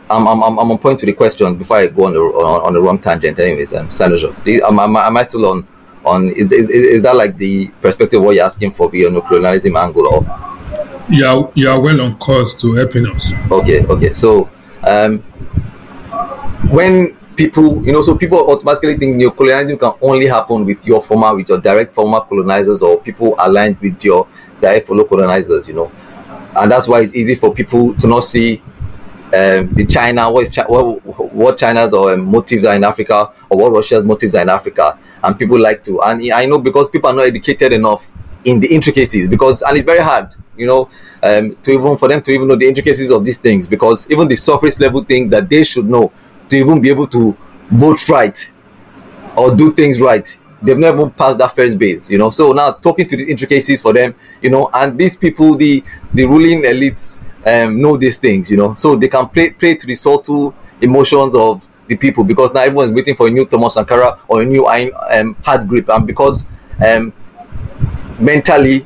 [0.09, 2.73] I'm, I'm, I'm on point to the question before I go on the on, on
[2.73, 3.39] the wrong tangent.
[3.39, 4.33] Anyways, um, Sinosure,
[4.67, 5.67] am, am, am I still on
[6.05, 9.75] on is, is, is that like the perspective what you're asking for beyond the colonialism
[9.75, 10.25] angle or?
[11.09, 13.33] You are you are well on course to helping us.
[13.51, 14.13] Okay okay.
[14.13, 14.49] So
[14.83, 15.19] um
[16.69, 21.35] when people you know so people automatically think neocolonialism can only happen with your former
[21.35, 24.27] with your direct former colonizers or people aligned with your
[24.61, 25.91] direct fellow colonizers you know.
[26.57, 28.61] And that's why it's easy for people to not see
[29.35, 33.71] um, the China, what what, what China's or um, motives are in Africa, or what
[33.71, 36.01] Russia's motives are in Africa, and people like to.
[36.01, 38.09] And I know because people are not educated enough
[38.45, 40.89] in the intricacies, because and it's very hard, you know,
[41.21, 44.27] um, to even for them to even know the intricacies of these things, because even
[44.27, 46.11] the surface level thing that they should know
[46.49, 47.35] to even be able to
[47.71, 48.51] vote right
[49.35, 52.29] or do things right, they've never passed that first base, you know.
[52.29, 55.83] So now talking to these intricacies for them, you know, and these people, the
[56.13, 59.87] the ruling elites um, know these things, you know, so they can play play to
[59.87, 64.19] the subtle emotions of the people because now everyone's waiting for a new Thomas Sankara
[64.27, 66.49] or a new um, hard grip, and because
[66.85, 67.13] um,
[68.19, 68.85] mentally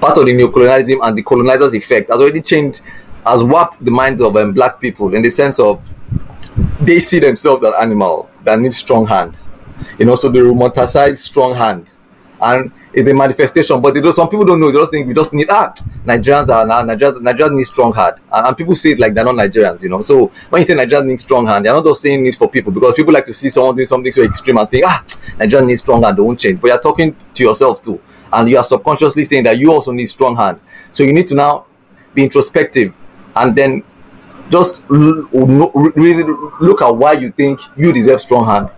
[0.00, 2.82] part of the neocolonialism and the colonizers' effect has already changed,
[3.26, 5.90] has warped the minds of um, black people in the sense of
[6.80, 9.36] they see themselves as animals that need strong hand,
[9.98, 11.86] you know, so they romanticize strong hand,
[12.40, 13.80] and it's a manifestation.
[13.80, 14.70] But they some people don't know.
[14.70, 15.72] They just think we just need ah
[16.04, 19.24] Nigerians are now Nigerians Nigerians need strong hand, and, and, people say it like they're
[19.24, 20.02] not Nigerians, you know.
[20.02, 22.72] So when you say Nigerians need strong hand, they're not just saying it for people
[22.72, 25.04] because people like to see someone doing something so extreme and think ah
[25.38, 26.60] Nigerians need strong hand, won't change.
[26.60, 28.00] But you're talking to yourself too,
[28.32, 30.60] and you are subconsciously saying that you also need strong hand.
[30.92, 31.66] So you need to now
[32.14, 32.92] be introspective
[33.36, 33.84] and then
[34.50, 38.68] just look at why you think you deserve strong hand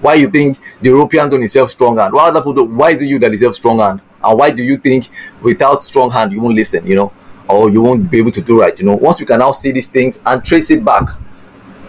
[0.00, 2.14] why you think the European don't deserve strong hand?
[2.14, 4.00] Why other people why is it you that deserve strong hand?
[4.22, 5.08] And why do you think
[5.40, 7.12] without strong hand you won't listen, you know,
[7.48, 8.78] or you won't be able to do right?
[8.78, 11.04] You know, once we can now see these things and trace it back,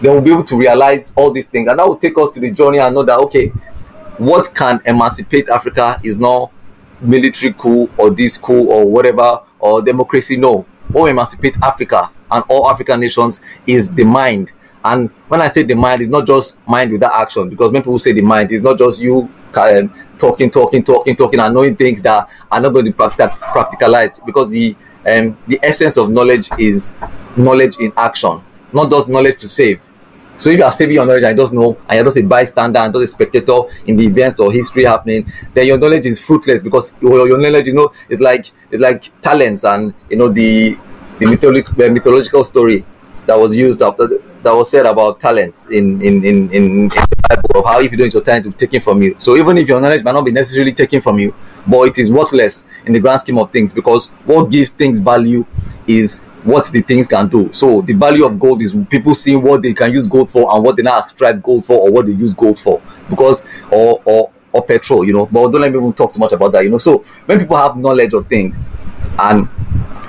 [0.01, 2.39] then we'll be able to realize all these things, and that will take us to
[2.39, 3.47] the journey and know that okay,
[4.18, 6.51] what can emancipate Africa is not
[7.01, 10.38] military coup or this coup or whatever or democracy.
[10.38, 14.51] No, what emancipate Africa and all African nations is the mind
[14.84, 18.00] and when I say the mind, it's not just mind without action, because when people
[18.00, 22.02] say the mind, is not just you um, talking, talking, talking, talking, and knowing things
[22.02, 24.26] that are not going to be practical, practicalized.
[24.26, 24.76] Because the
[25.06, 26.94] um, the essence of knowledge is
[27.36, 29.82] knowledge in action, not just knowledge to save.
[30.38, 32.24] So if you are saving your knowledge and you don't know, and you're just a
[32.24, 36.20] bystander and just a spectator in the events or history happening, then your knowledge is
[36.20, 40.30] fruitless because your, your knowledge, you know, is like it's like talents and you know
[40.30, 40.78] the
[41.20, 42.84] the mythological, mythological story
[43.28, 44.08] that was used after
[44.44, 47.98] that was said about talents in in, in, in the Bible of how if you
[47.98, 49.16] don't use your talent to be taken from you.
[49.20, 51.34] So even if your knowledge might not be necessarily taken from you,
[51.68, 55.46] but it is worthless in the grand scheme of things because what gives things value
[55.88, 57.52] is what the things can do.
[57.54, 60.64] So the value of gold is people seeing what they can use gold for and
[60.64, 62.82] what they now extract gold for or what they use gold for.
[63.10, 65.26] Because or or or petrol, you know.
[65.28, 66.78] But don't let me even talk too much about that, you know.
[66.78, 68.58] So when people have knowledge of things
[69.20, 69.48] and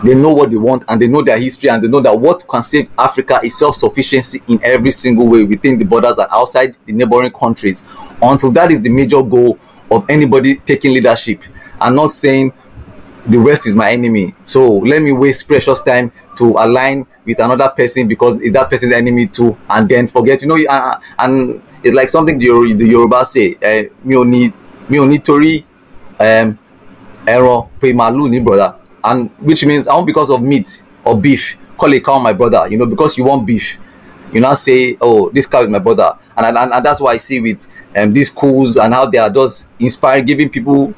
[0.03, 2.47] they know what they want and they know their history and they know that what
[2.49, 6.93] can save Africa is self-sufficiency in every single way within the borders and outside the
[6.93, 7.85] neighboring countries.
[8.21, 9.59] Until that is the major goal
[9.91, 11.43] of anybody taking leadership
[11.81, 12.53] and not saying
[13.27, 14.35] the West is my enemy.
[14.45, 18.93] So let me waste precious time to align with another person because it's that person's
[18.93, 20.43] enemy too, and then forget.
[20.43, 24.53] You know, uh, and it's like something the, the Yoruba say, uh, "Mi ò ní
[24.89, 25.65] mi ò ní torí
[26.19, 31.93] ẹran pe màálù brother." And which means I want because of meat or beef, call
[31.93, 33.79] a cow my brother, you know, because you want beef.
[34.33, 36.17] You now say, oh, this cow is my brother.
[36.37, 39.29] And, and, and that's why I see with um, these schools and how they are
[39.29, 40.95] just inspiring, giving people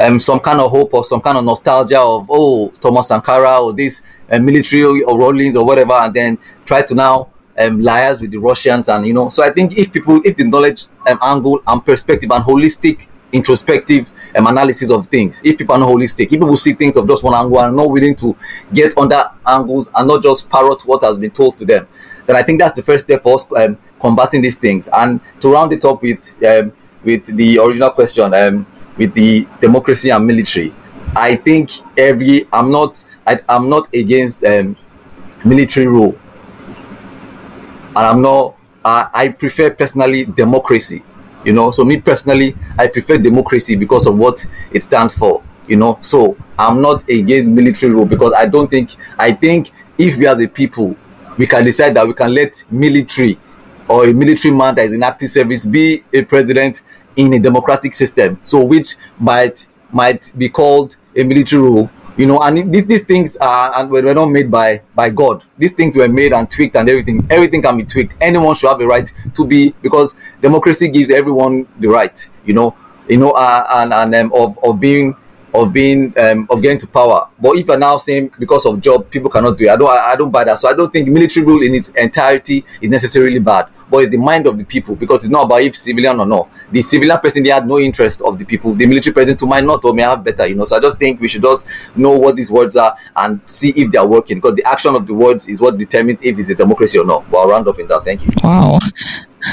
[0.00, 3.74] um, some kind of hope or some kind of nostalgia of, oh, Thomas Sankara or
[3.74, 7.28] this uh, military or Rawlings or whatever, and then try to now
[7.58, 8.88] um, liars with the Russians.
[8.88, 12.30] And, you know, so I think if people, if the knowledge um, angle and perspective
[12.30, 15.42] and holistic, introspective um, analysis of things.
[15.44, 17.90] If people are not holistic, if people see things of just one angle and not
[17.90, 18.36] willing to
[18.72, 21.86] get under angles and not just parrot what has been told to them,
[22.26, 24.88] then I think that's the first step for us um, combating these things.
[24.92, 26.72] And to round it up with um,
[27.02, 28.66] with the original question, um,
[28.96, 30.72] with the democracy and military,
[31.16, 34.76] I think every I'm not I, am not against um,
[35.44, 36.18] military rule,
[37.96, 38.56] and I'm not.
[38.82, 41.02] Uh, I prefer personally democracy
[41.44, 45.76] you know so me personally i prefer democracy because of what it stands for you
[45.76, 45.98] know.
[46.02, 50.42] So I'm not against military rule because I don't think I think if we as
[50.42, 50.96] a people
[51.38, 53.38] we can decide that we can let military
[53.88, 56.82] or a military man that is in active service be a president
[57.16, 58.38] in a democratic system.
[58.44, 61.90] So which might might be called a military rule
[62.20, 65.42] you know and these, these things are and were not made by by god.
[65.56, 67.26] These things were made and tweaked and everything.
[67.30, 68.14] Everything can be tweaked.
[68.20, 72.76] Anyone should have a right to be because democracy gives everyone the right you know.
[73.08, 75.16] You know uh, and and um, of of being
[75.54, 77.26] of being um, of getting to power.
[77.40, 79.70] But if you're now saying because of job people cannot do it.
[79.70, 80.58] I don't I, I don't buy that.
[80.58, 84.16] So i don't think military rule in its entirety is necessarily bad but it's the
[84.18, 86.48] mind of the people because it's not about if civilian or not.
[86.70, 88.72] The civilian person they had no interest of the people.
[88.72, 90.64] The military person to might not or may have better, you know.
[90.64, 91.66] So I just think we should just
[91.96, 95.06] know what these words are and see if they are working because the action of
[95.06, 97.28] the words is what determines if it's a democracy or not.
[97.30, 98.04] But I'll round up in that.
[98.04, 98.32] Thank you.
[98.42, 98.78] Wow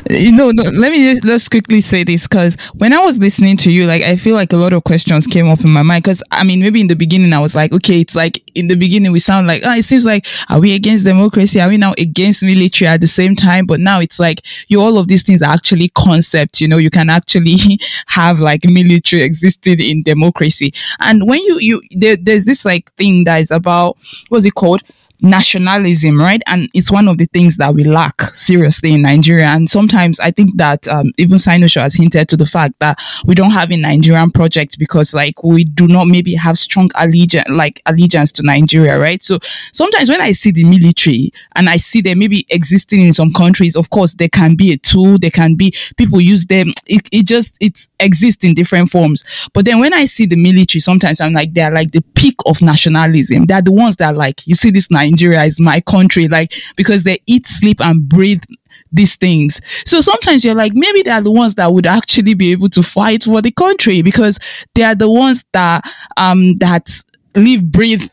[0.09, 3.57] you know, no, let me just let's quickly say this because when I was listening
[3.57, 6.03] to you, like I feel like a lot of questions came up in my mind.
[6.03, 8.75] Because I mean, maybe in the beginning I was like, okay, it's like in the
[8.75, 11.59] beginning we sound like, oh, it seems like are we against democracy?
[11.61, 13.65] Are we now against military at the same time?
[13.65, 16.61] But now it's like you all of these things are actually concepts.
[16.61, 17.57] You know, you can actually
[18.07, 20.73] have like military existing in democracy.
[20.99, 23.97] And when you you there, there's this like thing that is about
[24.29, 24.83] what's it called?
[25.21, 26.41] Nationalism, right?
[26.47, 29.45] And it's one of the things that we lack seriously in Nigeria.
[29.45, 33.33] And sometimes I think that um, even Sinosure has hinted to the fact that we
[33.35, 37.81] don't have a Nigerian project because like we do not maybe have strong allegiance, like
[37.85, 39.21] allegiance to Nigeria, right?
[39.23, 39.39] So
[39.73, 43.75] sometimes when I see the military and I see them maybe existing in some countries,
[43.75, 46.73] of course, there can be a tool, there can be people use them.
[46.85, 49.23] It, it just, it exists in different forms.
[49.53, 52.61] But then when I see the military, sometimes I'm like, they're like the peak of
[52.61, 53.45] nationalism.
[53.45, 57.03] They're the ones that are like, you see this Nigeria is my country, like, because
[57.03, 58.43] they eat, sleep, and breathe
[58.91, 59.59] these things.
[59.85, 62.83] So sometimes you're like, maybe they are the ones that would actually be able to
[62.83, 64.39] fight for the country because
[64.75, 65.83] they are the ones that,
[66.17, 66.89] um, that
[67.35, 68.09] live, breathe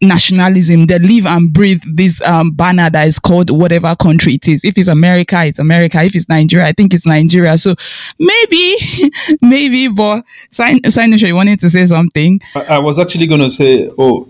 [0.00, 0.86] nationalism.
[0.86, 4.64] They live and breathe this um, banner that is called whatever country it is.
[4.64, 6.02] If it's america it's america.
[6.02, 7.58] If it's nigeria i think it's nigeria.
[7.58, 7.74] So
[8.18, 8.76] maybe
[9.42, 12.40] maybe but sign sign you wanted to say something?
[12.54, 14.26] I, I was actually going to say oh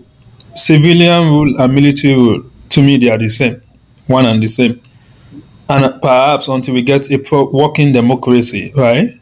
[0.55, 3.61] civilian rule and military rule to me they are the same.
[4.07, 4.81] One and the same.
[5.69, 9.17] And perhaps until we get a pro- working democracy right?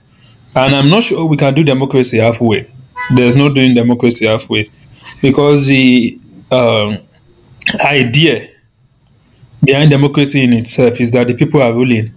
[0.56, 2.70] And i'm not sure we can do democracy halfway.
[3.16, 4.70] There's no doing democracy halfway.
[5.22, 6.20] Because the
[6.52, 6.98] um,
[7.86, 8.48] idea
[9.64, 12.14] behind democracy in itself is that the people are ruling.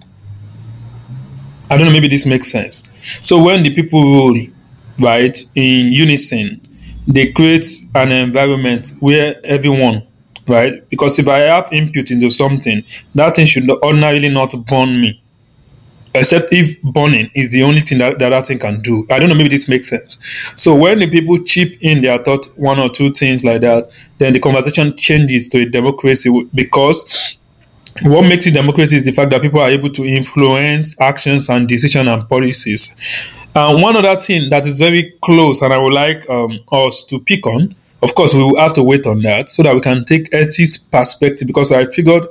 [1.70, 2.82] I don't know, maybe this makes sense.
[3.22, 4.46] So when the people rule,
[4.98, 6.60] right, in unison,
[7.06, 10.06] they create an environment where everyone,
[10.46, 12.84] right, because if I have input into something,
[13.14, 15.22] that thing should ordinarily not burn me
[16.14, 19.06] except if burning is the only thing that, that thing can do.
[19.10, 20.18] I don't know, maybe this makes sense.
[20.56, 24.32] So when the people chip in their thought one or two things like that, then
[24.32, 27.38] the conversation changes to a democracy because
[28.02, 31.68] what makes it democracy is the fact that people are able to influence actions and
[31.68, 32.94] decision and policies.
[33.54, 37.20] And one other thing that is very close, and I would like um, us to
[37.20, 40.04] pick on, of course, we will have to wait on that so that we can
[40.04, 42.26] take Eti's perspective because I figured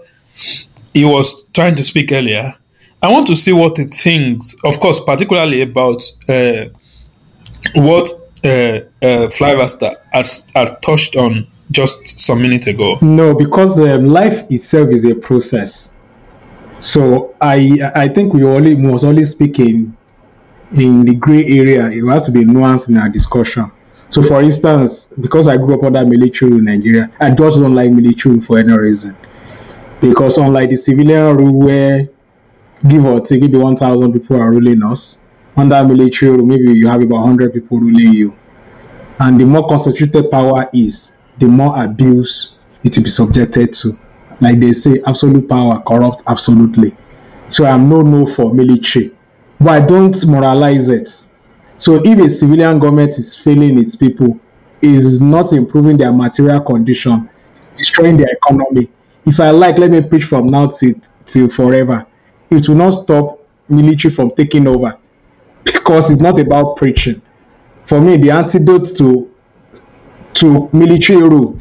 [0.93, 2.55] he was trying to speak earlier
[3.03, 6.65] I want to see what he thinks, of course, particularly about uh,
[7.73, 8.11] what
[8.43, 12.97] uh, uh, Fly Rasta has, has touched on just some minutes ago.
[13.01, 15.93] No, because um, life itself is a process.
[16.79, 19.95] So I I think we only was only speaking
[20.73, 21.89] in the gray area.
[21.89, 23.71] It will have to be nuanced in our discussion.
[24.09, 27.91] So, for instance, because I grew up under military in Nigeria, I just don't like
[27.91, 29.15] military for any reason.
[30.01, 32.09] Because unlike the civilian rule where
[32.87, 35.17] give or take, maybe 1,000 people are ruling us.
[35.55, 38.35] Under military rule, maybe you have about 100 people ruling you.
[39.19, 43.99] And the more concentrated power is, the more abuse it will be subjected to.
[44.39, 46.95] Like they say, absolute power corrupt absolutely.
[47.49, 49.11] So I'm no no for military.
[49.59, 51.09] But I don't moralize it.
[51.77, 54.39] So if a civilian government is failing its people,
[54.81, 57.29] is not improving their material condition,
[57.73, 58.89] destroying their economy.
[59.25, 60.93] If I like, let me preach from now till,
[61.25, 62.07] till forever
[62.51, 63.39] it will not stop
[63.69, 64.97] military from taking over
[65.63, 67.21] because it's not about preaching.
[67.85, 69.30] For me, the antidote to
[70.33, 71.57] to military rule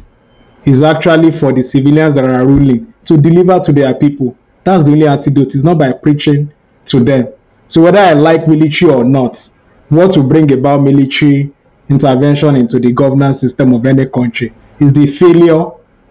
[0.65, 4.37] is actually for the civilians that are ruling to deliver to their people.
[4.63, 5.47] That's the only antidote.
[5.55, 6.51] It's not by preaching
[6.85, 7.29] to them.
[7.67, 9.49] So whether I like military or not,
[9.89, 11.51] what will bring about military
[11.89, 15.65] intervention into the governance system of any country is the failure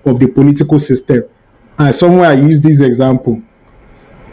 [0.05, 1.25] of the political system.
[1.79, 3.43] And somewhere I use this example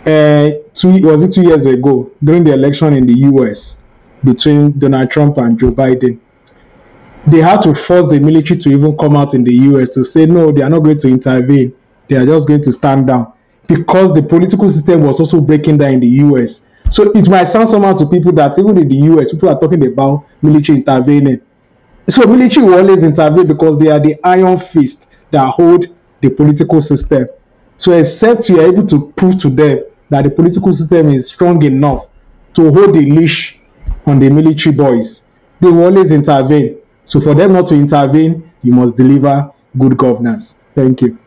[0.07, 3.83] uh, two was it two years ago during the election in the U.S.
[4.23, 6.19] between Donald Trump and Joe Biden.
[7.27, 10.25] They had to force the military to even come out in the US to say
[10.25, 11.73] no, they are not going to intervene.
[12.07, 13.33] They are just going to stand down
[13.67, 16.65] because the political system was also breaking down in the US.
[16.89, 19.85] So it might sound somehow to people that even in the US, people are talking
[19.85, 21.41] about military intervening.
[22.07, 25.87] So military will always intervene because they are the iron fist that hold
[26.21, 27.27] the political system.
[27.77, 31.61] So except you are able to prove to them that the political system is strong
[31.63, 32.07] enough
[32.53, 33.59] to hold the leash
[34.05, 35.25] on the military boys,
[35.59, 36.77] they will always intervene.
[37.07, 40.59] So for them not to intervene, you must deliver good governance.
[40.75, 41.17] Thank you.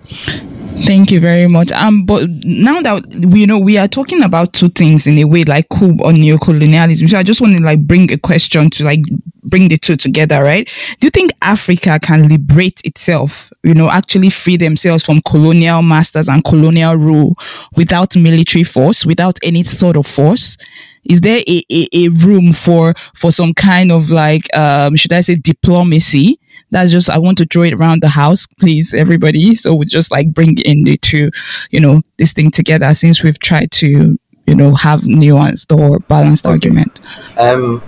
[0.86, 1.72] Thank you very much.
[1.72, 5.24] Um, but now that we you know we are talking about two things in a
[5.24, 7.10] way, like coup or neocolonialism.
[7.10, 9.00] So I just want to like bring a question to like
[9.42, 10.68] bring the two together, right?
[11.00, 16.28] Do you think Africa can liberate itself, you know, actually free themselves from colonial masters
[16.28, 17.36] and colonial rule
[17.74, 20.56] without military force, without any sort of force?
[21.04, 25.20] Is there a, a, a room for for some kind of like um should I
[25.22, 26.38] say diplomacy?
[26.70, 29.54] That's just I want to throw it around the house, please, everybody.
[29.54, 31.30] So we just like bring in the two,
[31.70, 36.44] you know, this thing together since we've tried to, you know, have nuanced or balanced
[36.46, 36.52] Okay.
[36.52, 37.00] argument.
[37.38, 37.80] Um,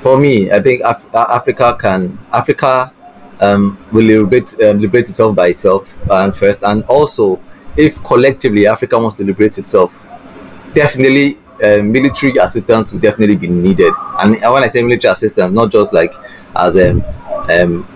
[0.00, 2.92] for me, I think Af- uh, Africa can Africa
[3.40, 7.40] um, will liberate um, liberate itself by itself and first, and also
[7.76, 9.92] if collectively Africa wants to liberate itself,
[10.74, 13.92] definitely uh, military assistance will definitely be needed.
[14.20, 16.12] And when I say military assistance, not just like
[16.56, 17.04] as um,
[17.50, 17.86] um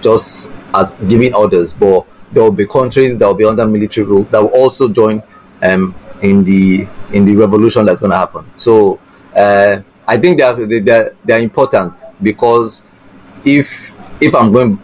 [0.00, 4.24] just as giving orders, but there will be countries that will be under military rule
[4.24, 5.22] that will also join
[5.62, 8.44] um in the in the revolution that's going to happen.
[8.56, 9.00] So
[9.36, 12.82] uh, I think they are they, are they are important because
[13.44, 14.78] if if I'm going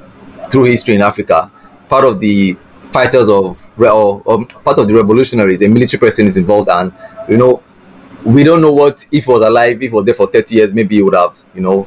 [0.50, 1.50] through history in Africa,
[1.88, 2.56] part of the
[2.90, 6.92] fighters of or, or part of the revolutionaries, a military person is involved, and
[7.28, 7.62] you know
[8.26, 10.74] we don't know what if he was alive, if he was there for 30 years,
[10.74, 11.86] maybe he would have, you know,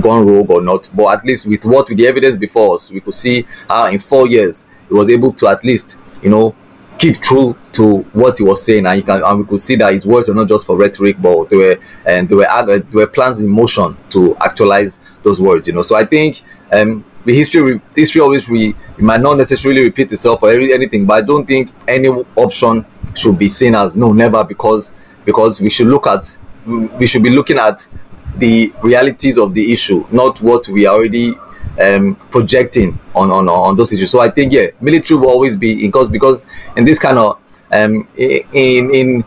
[0.00, 0.90] gone rogue or not.
[0.92, 4.00] But at least with what with the evidence before us, we could see how in
[4.00, 6.54] four years he was able to at least, you know,
[6.98, 10.04] keep true to what he was saying, and can and we could see that his
[10.04, 13.38] words were not just for rhetoric, but they were and there were there were plans
[13.38, 15.68] in motion to actualize those words.
[15.68, 19.82] You know, so I think um the history history always re, it might not necessarily
[19.82, 22.84] repeat itself or anything, but I don't think any option
[23.14, 24.94] should be seen as no never because
[25.26, 27.86] because we should look at we should be looking at
[28.38, 31.34] the realities of the issue, not what we are already
[31.80, 34.10] um, projecting on, on on those issues.
[34.10, 36.46] So I think yeah, military will always be because because
[36.76, 37.38] in this kind of
[37.72, 39.24] um in in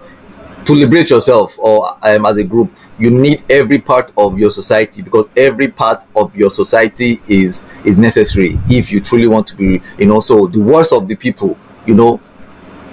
[0.66, 5.02] to liberate yourself or um, as a group, you need every part of your society
[5.02, 9.82] because every part of your society is is necessary if you truly want to be
[9.98, 10.20] you know.
[10.22, 12.20] So the worst of the people, you know,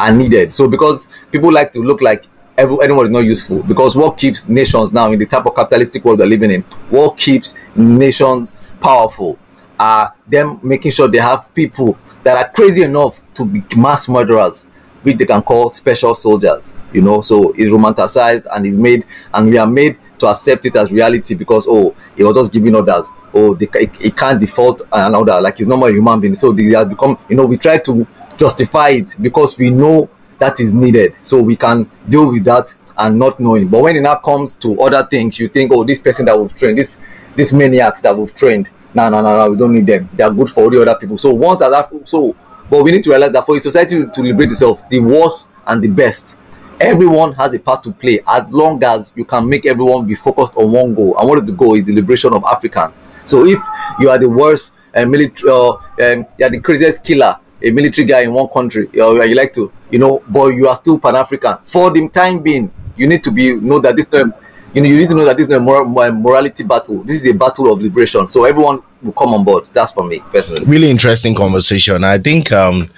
[0.00, 0.52] are needed.
[0.52, 2.24] So because people like to look like
[2.58, 6.18] anyone is not useful because what keeps nations now in the type of capitalistic world
[6.18, 9.38] we're living in, what keeps nations powerful
[9.78, 14.64] are them making sure they have people that are crazy enough to be mass murderers,
[15.02, 16.74] which they can call special soldiers.
[16.92, 19.04] You know, so it's romanticized and it's made
[19.34, 22.74] and we are made to accept it as reality because oh, he was just giving
[22.74, 23.12] orders.
[23.34, 25.42] Oh, they, it, it can't default all that.
[25.42, 26.34] Like he's normal human being.
[26.34, 30.08] So they have become, you know, we try to justify it because we know
[30.38, 31.14] that is needed.
[31.22, 33.68] So we can deal with that and not knowing.
[33.68, 36.54] But when it now comes to other things you think oh this person that we've
[36.54, 36.98] trained this
[37.34, 40.08] this maniacs that we've trained no no no no we don't need them.
[40.14, 41.18] They are good for all the other people.
[41.18, 42.36] So once that so
[42.68, 45.82] but we need to realize that for a society to liberate itself the worst and
[45.82, 46.36] the best
[46.80, 48.20] everyone has a part to play.
[48.26, 51.16] As long as you can make everyone be focused on one goal.
[51.18, 52.92] And one of the goal is the liberation of african.
[53.24, 53.58] So if
[53.98, 58.06] you are the worst uh, military uh, um, you are the craziest killer a military
[58.06, 61.56] guy in one country or you like to you know but you are still pan-african
[61.64, 64.32] for the time being you need to be know that this um,
[64.72, 67.26] you know you need to know that this is a moral, morality battle this is
[67.26, 70.90] a battle of liberation so everyone will come on board that's for me personally really
[70.90, 72.04] interesting conversation.
[72.04, 72.90] I think um,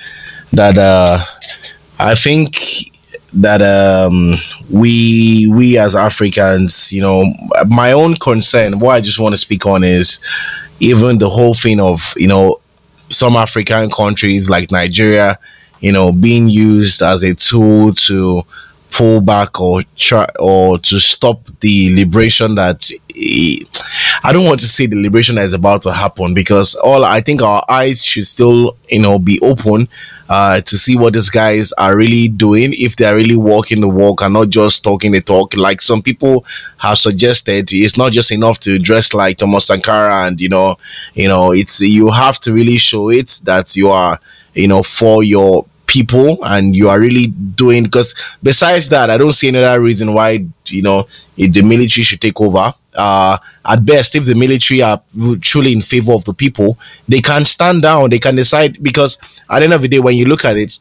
[0.52, 1.18] that uh,
[1.98, 2.56] I think
[3.34, 4.36] that um,
[4.70, 7.24] we we as Africans, you know,
[7.68, 8.78] my own concern.
[8.78, 10.20] What I just want to speak on is
[10.80, 12.60] even the whole thing of you know
[13.10, 15.38] some African countries like Nigeria,
[15.80, 18.42] you know, being used as a tool to
[18.90, 22.90] pull back or try or to stop the liberation that
[24.24, 27.20] I don't want to say the liberation that is about to happen because all I
[27.20, 29.88] think our eyes should still you know be open
[30.28, 33.88] uh, to see what these guys are really doing if they are really walking the
[33.88, 35.56] walk and not just talking the talk.
[35.56, 36.44] Like some people
[36.78, 40.76] have suggested it's not just enough to dress like Thomas Sankara and you know
[41.14, 44.20] you know it's you have to really show it that you are
[44.54, 49.32] you know for your people and you are really doing because besides that i don't
[49.32, 54.26] see another reason why you know the military should take over uh, at best, if
[54.26, 55.00] the military are
[55.40, 56.76] truly in favor of the people,
[57.06, 58.82] they can stand down, they can decide.
[58.82, 59.18] Because
[59.48, 60.80] at the end of the day, when you look at it,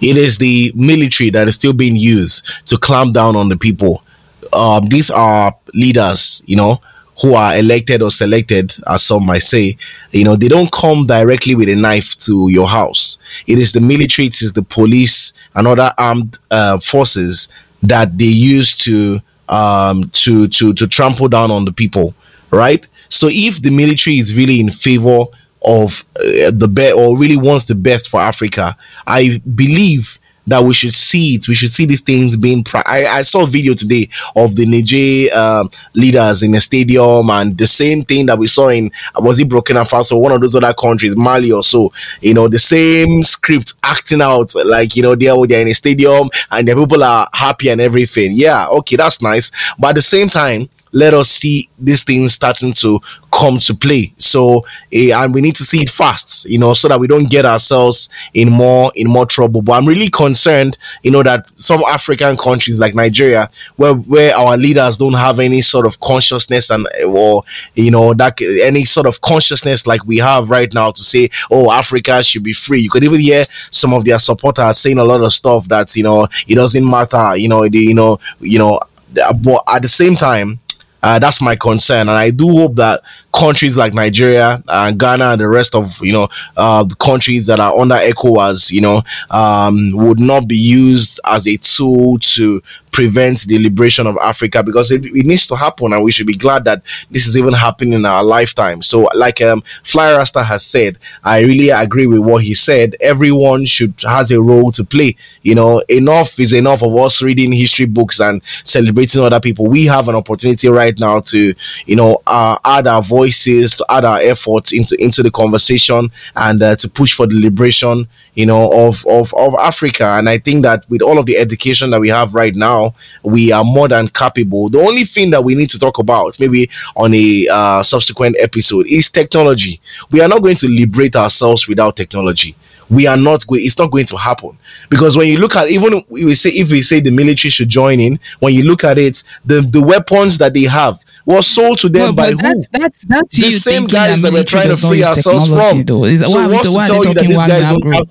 [0.00, 4.04] it is the military that is still being used to clamp down on the people.
[4.52, 6.80] Um, these are leaders, you know,
[7.20, 9.76] who are elected or selected, as some might say,
[10.12, 13.18] you know, they don't come directly with a knife to your house.
[13.46, 17.48] It is the military, it is the police and other armed uh, forces
[17.82, 22.14] that they use to um, to to to trample down on the people,
[22.50, 22.86] right?
[23.08, 25.24] So if the military is really in favor
[25.64, 30.18] of uh, the best or really wants the best for Africa, I believe
[30.48, 31.48] that we should see it.
[31.48, 32.64] We should see these things being.
[32.74, 37.56] I, I saw a video today of the Niger um, leaders in a stadium, and
[37.56, 40.74] the same thing that we saw in was it Burkina Faso, one of those other
[40.74, 41.92] countries, Mali or so.
[42.20, 46.30] You know, the same script acting out like you know they're they're in a stadium
[46.50, 48.32] and the people are happy and everything.
[48.32, 52.72] Yeah, okay, that's nice, but at the same time let us see these things starting
[52.72, 54.12] to come to play.
[54.18, 57.30] So, uh, and we need to see it fast, you know, so that we don't
[57.30, 59.62] get ourselves in more in more trouble.
[59.62, 64.56] But I'm really concerned, you know, that some African countries like Nigeria, where where our
[64.56, 67.42] leaders don't have any sort of consciousness and or
[67.74, 71.70] you know that any sort of consciousness like we have right now to say, oh,
[71.70, 72.80] Africa should be free.
[72.80, 76.02] You could even hear some of their supporters saying a lot of stuff that you
[76.02, 78.80] know it doesn't matter, you know, the, you know, you know,
[79.14, 80.60] but at the same time
[81.02, 85.40] uh, that's my concern, and I do hope that countries like Nigeria and Ghana and
[85.40, 89.90] the rest of you know uh, the countries that are under ECOWAS, you know, um,
[89.94, 92.62] would not be used as a tool to
[92.98, 96.34] prevent the liberation of Africa because it, it, needs to happen, and we should be
[96.34, 96.82] glad that
[97.12, 98.82] this is even happening in our lifetime.
[98.82, 102.96] So, like um, Fly Rasta has said, I really agree with what he said.
[103.00, 105.14] Everyone should has a role to play.
[105.42, 109.68] You know, enough is enough of us reading history books and celebrating other people.
[109.68, 111.54] We have an opportunity right now to,
[111.86, 116.60] you know, uh, add our voices, to add our efforts into into the conversation, and
[116.60, 120.16] uh, to push for the liberation, you know, of of of Africa.
[120.18, 122.87] And I think that with all of the education that we have right now
[123.22, 124.68] we are more than capable.
[124.68, 128.86] The only thing that we need to talk about, maybe on a uh, subsequent episode,
[128.86, 129.80] is technology.
[130.10, 132.56] We are not going to liberate ourselves without technology
[132.90, 134.56] we are not going it's not going to happen
[134.88, 138.00] because when you look at even we say if we say the military should join
[138.00, 141.90] in when you look at it the the weapons that they have was sold to
[141.90, 145.84] them well, by who that's the same guys that we're trying to free ourselves from
[145.84, 146.04] though.
[146.04, 148.08] Is, so why, what's to tell you that these guys don't have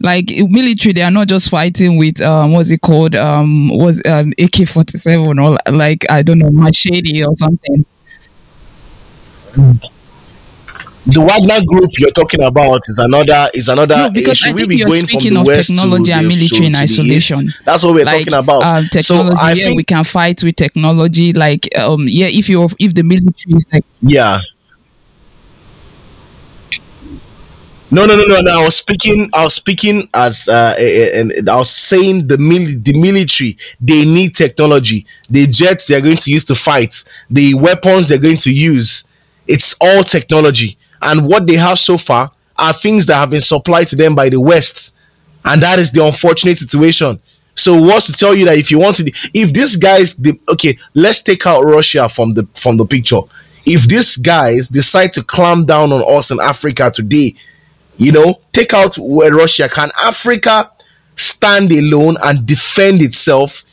[0.00, 3.14] like military they are not just fighting with um what's it called?
[3.14, 7.84] Um was um ak-47 or like i don't know machete or something.
[11.04, 14.68] The Wagner group you're talking about is another is another no, because should I think
[14.68, 17.48] we be you're going speaking from the of west technology to and military in isolation.
[17.64, 18.62] That's what we're like, talking about.
[18.62, 21.32] um, technology so I yeah think, we can fight with technology.
[21.32, 24.38] Like um yeah if you if the military is like yeah
[27.92, 28.60] No, no, no, no, no.
[28.60, 29.28] I was speaking.
[29.34, 30.74] I was speaking as, uh,
[31.14, 35.06] and I was saying the mil- the military they need technology.
[35.28, 39.04] The jets they're going to use to fight, the weapons they're going to use,
[39.46, 40.78] it's all technology.
[41.02, 44.30] And what they have so far are things that have been supplied to them by
[44.30, 44.96] the West,
[45.44, 47.20] and that is the unfortunate situation.
[47.54, 50.78] So what's to tell you that if you want to, if these guys, the, okay,
[50.94, 53.20] let's take out Russia from the from the picture.
[53.66, 57.34] If these guys decide to clamp down on us in Africa today,
[57.96, 59.68] you know, take out where Russia.
[59.68, 60.70] Can Africa
[61.16, 63.64] stand alone and defend itself,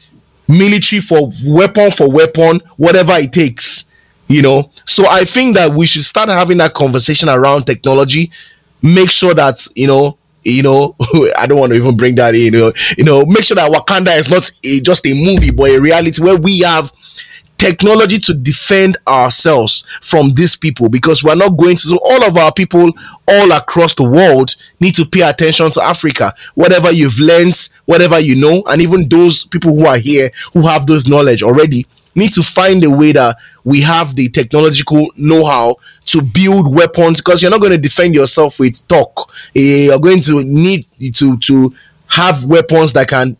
[0.47, 3.85] military for weapon for weapon, whatever it takes?
[4.27, 8.31] You know, so I think that we should start having that conversation around technology.
[8.81, 10.95] Make sure that you know you know,
[11.37, 12.41] I don't want to even bring that in.
[12.41, 15.69] You know, you know, make sure that Wakanda is not a, just a movie, but
[15.69, 16.91] a reality where we have
[17.59, 22.37] technology to defend ourselves from these people because we're not going to so all of
[22.37, 22.89] our people
[23.27, 26.33] all across the world need to pay attention to africa.
[26.55, 30.87] Whatever you've learned whatever you know and even those people who are here who have
[30.87, 31.85] those knowledge already
[32.15, 37.41] need to find a way that we have the technological know-how to build weapons because
[37.41, 39.31] you're not going to defend yourself with talk.
[39.55, 40.83] Eh, you're going to need
[41.13, 41.73] to to
[42.09, 43.37] have weapons that can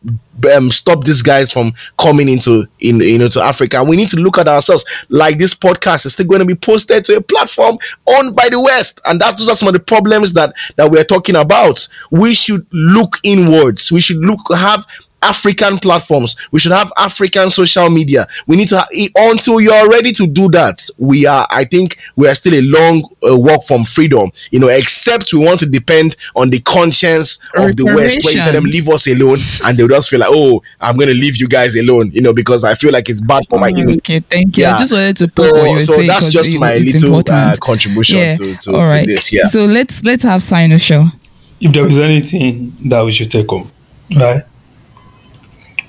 [0.53, 3.83] um, stop these guys from coming into in you know to Africa.
[3.83, 4.85] We need to look at ourselves.
[5.09, 8.61] Like this podcast is still going to be posted to a platform owned by the
[8.61, 11.87] West, and that those are some of the problems that that we're talking about.
[12.11, 13.91] We should look inwards.
[13.91, 14.85] We should look have
[15.21, 16.35] African platforms.
[16.51, 18.27] We should have African social media.
[18.47, 18.87] We need to, ha-
[19.29, 22.61] until you are ready to do that, we are, I think we are still a
[22.61, 27.39] long uh, walk from freedom, you know, except we want to depend on the conscience
[27.55, 30.29] of the West where you tell them leave us alone and they'll just feel like,
[30.31, 33.21] oh, I'm going to leave you guys alone, you know, because I feel like it's
[33.21, 33.97] bad for my image.
[33.97, 34.65] Okay, thank you.
[34.65, 34.77] I Yeah.
[34.77, 37.15] just wanted to So, put what you were so saying that's 'cause just my little
[37.29, 38.33] uh, contribution Yeah.
[38.33, 39.31] to, to, All to this.
[39.31, 39.45] Yeah.
[39.47, 41.11] So let's let's have Sinosure.
[41.59, 43.69] if there is anything that we should take home,
[44.15, 44.43] right,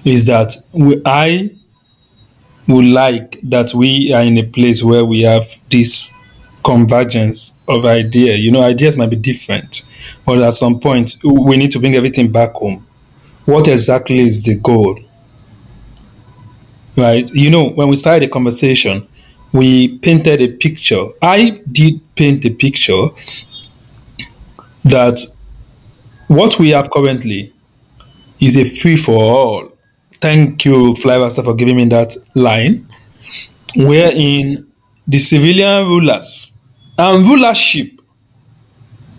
[0.05, 1.51] is that we, I
[2.67, 6.13] would like that we are in a place where we have this
[6.65, 8.35] convergence of idea.
[8.37, 9.83] You know, ideas might be different,
[10.25, 12.87] but at some point we need to bring everything back home.
[13.45, 14.99] What exactly is the goal?
[16.97, 17.29] Right?
[17.33, 19.07] You know, when we started the conversation,
[19.53, 21.07] we painted a picture.
[21.21, 23.09] I did paint a picture
[24.85, 25.19] that
[26.29, 27.53] what we have currently
[28.39, 29.70] is a free for all.
[30.21, 32.87] Thank you, Flymaster, for giving me that line.
[33.77, 34.67] Wherein
[35.07, 36.53] the civilian rulers
[36.99, 38.01] and rulership,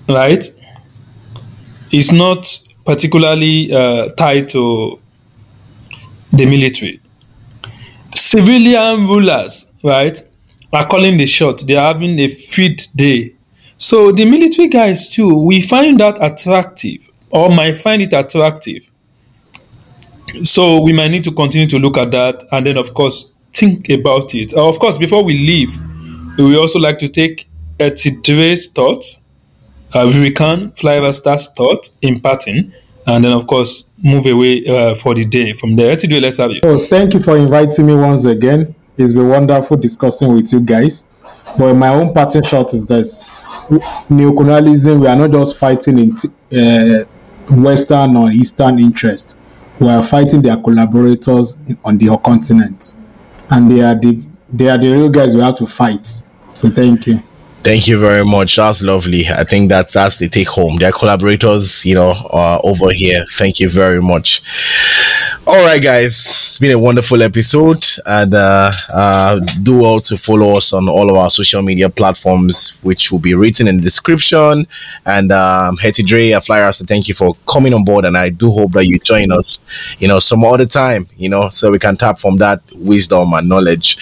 [0.08, 0.46] right,
[1.92, 2.46] is not
[2.86, 5.00] particularly uh, tied to
[6.32, 7.02] the military.
[8.14, 10.22] Civilian rulers, right,
[10.72, 11.64] are calling the shot.
[11.66, 13.36] They are having a feed day.
[13.78, 18.91] So the military guys too, we find that attractive, or might find it attractive.
[20.44, 23.90] So we might need to continue to look at that, and then of course think
[23.90, 24.54] about it.
[24.54, 25.78] Uh, of course, before we leave,
[26.38, 27.48] we would also like to take
[27.80, 29.22] Etidre's thoughts,
[29.94, 32.74] uh, Virikan Flyver's thought in pattern,
[33.08, 35.54] and then of course move away uh, for the day.
[35.54, 36.62] From there, Etidre, let's have you.
[36.64, 38.74] So thank you for inviting me once again.
[38.98, 41.04] It's been wonderful discussing with you guys.
[41.58, 43.24] But my own parting shot is this:
[44.10, 45.02] neocolonialism.
[45.02, 47.06] We are not just fighting in t- uh,
[47.56, 49.38] Western or Eastern interest.
[49.82, 52.94] We are fighting their collaborators on the continent,
[53.50, 54.24] and they are the
[54.54, 56.08] they are the real guys we have to fight.
[56.54, 57.22] So thank you.
[57.64, 58.58] Thank you very much.
[58.58, 59.28] That's lovely.
[59.28, 60.78] I think that's that's the take home.
[60.78, 63.26] Their collaborators, you know, uh, over here.
[63.32, 64.44] Thank you very much.
[65.48, 70.52] All right, guys, it's been a wonderful episode, and uh, uh, do well to follow
[70.52, 74.68] us on all of our social media platforms, which will be written in the description.
[75.04, 78.30] And um, Hetty Dre, a flyer, so thank you for coming on board, and I
[78.30, 79.60] do hope that you join us,
[79.98, 83.50] you know, some other time, you know, so we can tap from that wisdom and
[83.50, 83.98] knowledge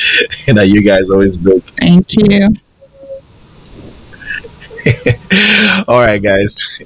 [0.48, 1.62] that you guys always bring.
[1.80, 2.50] Thank you.
[5.88, 6.82] All right, guys.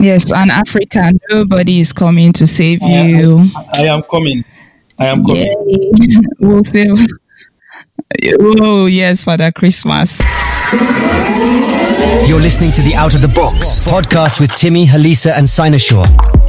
[0.00, 3.50] Yes, and Africa, nobody is coming to save you.
[3.74, 4.44] I am coming.
[4.98, 5.46] I am coming.
[5.46, 5.92] Yay.
[6.40, 7.06] we'll save.
[8.60, 10.18] Oh yes, Father Christmas.
[12.26, 16.39] You're listening to the Out of the Box podcast with Timmy, Halisa, and Sinosure.